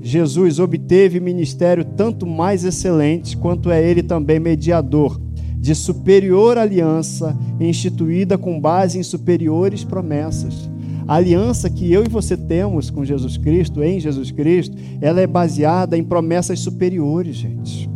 [0.02, 5.22] Jesus obteve ministério tanto mais excelente, quanto é ele também mediador
[5.60, 10.68] de superior aliança, instituída com base em superiores promessas.
[11.08, 15.28] A aliança que eu e você temos com Jesus Cristo, em Jesus Cristo, ela é
[15.28, 17.88] baseada em promessas superiores, gente.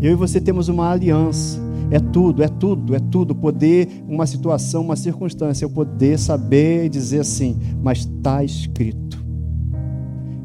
[0.00, 1.65] Eu e você temos uma aliança.
[1.90, 3.34] É tudo, é tudo, é tudo.
[3.34, 9.24] Poder, uma situação, uma circunstância, eu poder saber dizer assim, mas está escrito.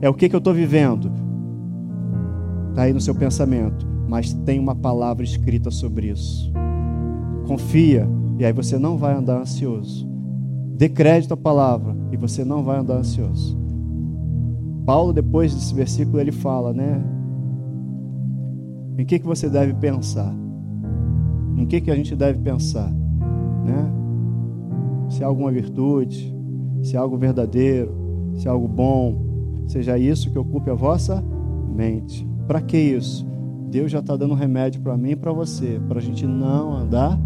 [0.02, 1.12] É o que, que eu estou vivendo?
[2.70, 6.52] Está aí no seu pensamento, mas tem uma palavra escrita sobre isso.
[7.48, 8.08] Confia,
[8.40, 10.10] e aí você não vai andar ansioso.
[10.76, 13.60] Dê crédito à palavra, e você não vai andar ansioso.
[14.86, 17.04] Paulo, depois desse versículo, ele fala, né?
[18.98, 20.34] Em que, que você deve pensar?
[21.62, 22.92] Em que, que a gente deve pensar?
[23.64, 23.94] Né?
[25.10, 26.36] Se há alguma virtude,
[26.82, 27.94] se há algo verdadeiro,
[28.36, 31.24] se há algo bom, seja isso que ocupe a vossa
[31.76, 32.28] mente.
[32.48, 33.28] Para que isso?
[33.70, 37.22] Deus já está dando remédio para mim e para você, para a gente não andar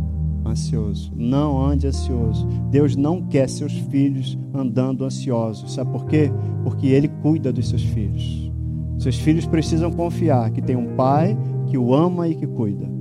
[0.46, 1.14] ansioso.
[1.16, 2.46] Não ande ansioso.
[2.70, 5.74] Deus não quer seus filhos andando ansiosos.
[5.74, 6.30] Sabe por quê?
[6.62, 8.52] Porque Ele cuida dos seus filhos.
[9.00, 12.95] Seus filhos precisam confiar que tem um pai que o ama e que cuida.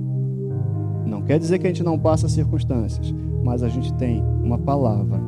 [1.25, 3.13] Quer dizer que a gente não passa circunstâncias,
[3.43, 5.19] mas a gente tem uma palavra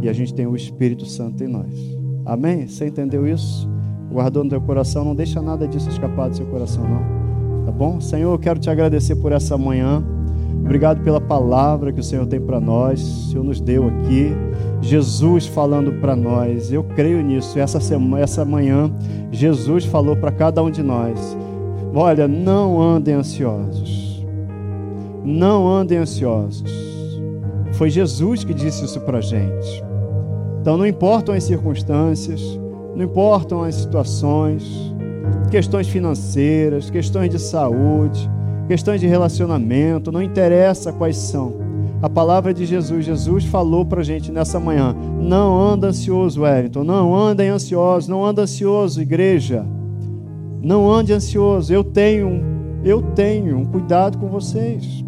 [0.00, 1.74] e a gente tem o Espírito Santo em nós.
[2.24, 2.68] Amém?
[2.68, 3.68] Você entendeu isso?
[4.12, 7.64] Guardou no teu coração, não deixa nada disso escapar do seu coração, não.
[7.66, 8.00] Tá bom?
[8.00, 10.04] Senhor, eu quero te agradecer por essa manhã.
[10.60, 14.32] Obrigado pela palavra que o Senhor tem para nós, o Senhor nos deu aqui.
[14.80, 17.58] Jesus falando para nós, eu creio nisso.
[17.58, 18.90] Essa, semana, essa manhã,
[19.32, 21.36] Jesus falou para cada um de nós:
[21.92, 24.03] Olha, não andem ansiosos
[25.24, 26.70] não andem ansiosos.
[27.72, 29.82] Foi Jesus que disse isso para a gente.
[30.60, 32.40] Então, não importam as circunstâncias,
[32.94, 34.94] não importam as situações,
[35.50, 38.30] questões financeiras, questões de saúde,
[38.68, 41.54] questões de relacionamento, não interessa quais são.
[42.00, 46.84] A palavra de Jesus, Jesus falou para a gente nessa manhã: não anda ansioso, Wellington,
[46.84, 49.66] não andem ansiosos, não anda ansioso, igreja,
[50.62, 51.72] não ande ansioso.
[51.72, 52.42] Eu tenho,
[52.84, 55.03] eu tenho um cuidado com vocês.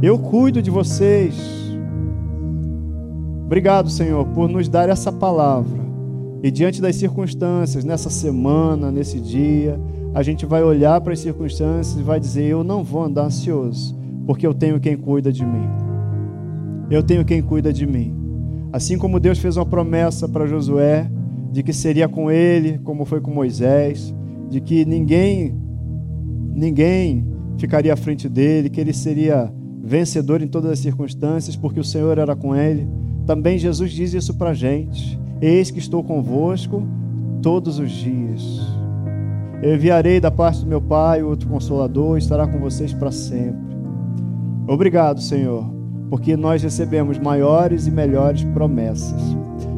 [0.00, 1.34] Eu cuido de vocês.
[3.44, 5.80] Obrigado, Senhor, por nos dar essa palavra.
[6.40, 9.80] E diante das circunstâncias, nessa semana, nesse dia,
[10.14, 13.98] a gente vai olhar para as circunstâncias e vai dizer: Eu não vou andar ansioso,
[14.24, 15.68] porque eu tenho quem cuida de mim.
[16.88, 18.14] Eu tenho quem cuida de mim.
[18.72, 21.10] Assim como Deus fez uma promessa para Josué,
[21.50, 24.14] de que seria com ele, como foi com Moisés,
[24.48, 25.60] de que ninguém,
[26.54, 27.26] ninguém
[27.58, 29.52] ficaria à frente dele, que ele seria
[29.82, 32.88] vencedor em todas as circunstâncias, porque o Senhor era com ele.
[33.26, 36.82] Também Jesus diz isso para a gente: Eis que estou convosco
[37.42, 38.60] todos os dias.
[39.62, 43.76] Eu enviarei da parte do meu Pai outro consolador, estará com vocês para sempre.
[44.66, 45.64] Obrigado, Senhor,
[46.10, 49.20] porque nós recebemos maiores e melhores promessas.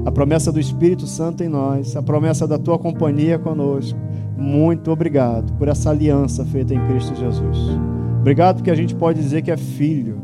[0.05, 3.99] A promessa do Espírito Santo em nós, a promessa da tua companhia conosco.
[4.37, 8.00] Muito obrigado por essa aliança feita em Cristo Jesus.
[8.21, 10.21] Obrigado porque a gente pode dizer que é filho.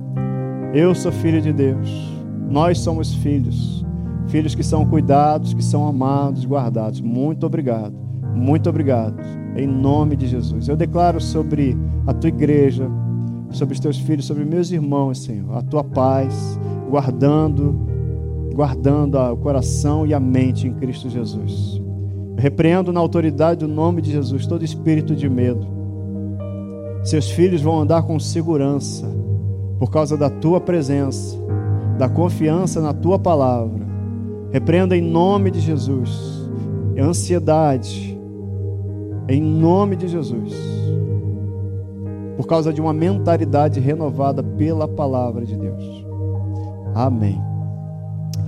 [0.75, 1.89] Eu sou filho de Deus.
[2.47, 3.85] Nós somos filhos.
[4.29, 7.01] Filhos que são cuidados, que são amados, guardados.
[7.01, 7.95] Muito obrigado.
[8.35, 9.17] Muito obrigado.
[9.57, 10.69] Em nome de Jesus.
[10.69, 11.75] Eu declaro sobre
[12.07, 12.87] a tua igreja,
[13.51, 17.75] sobre os teus filhos, sobre meus irmãos, Senhor, a tua paz, guardando,
[18.55, 21.81] guardando o coração e a mente em Cristo Jesus.
[22.37, 25.76] Repreendo na autoridade do nome de Jesus todo espírito de medo.
[27.07, 29.07] Seus filhos vão andar com segurança
[29.79, 31.39] por causa da tua presença,
[31.97, 33.87] da confiança na tua palavra.
[34.53, 36.37] Repreenda em nome de Jesus
[36.99, 38.19] ansiedade,
[39.29, 40.55] em nome de Jesus,
[42.37, 46.07] por causa de uma mentalidade renovada pela palavra de Deus.
[46.95, 47.56] Amém.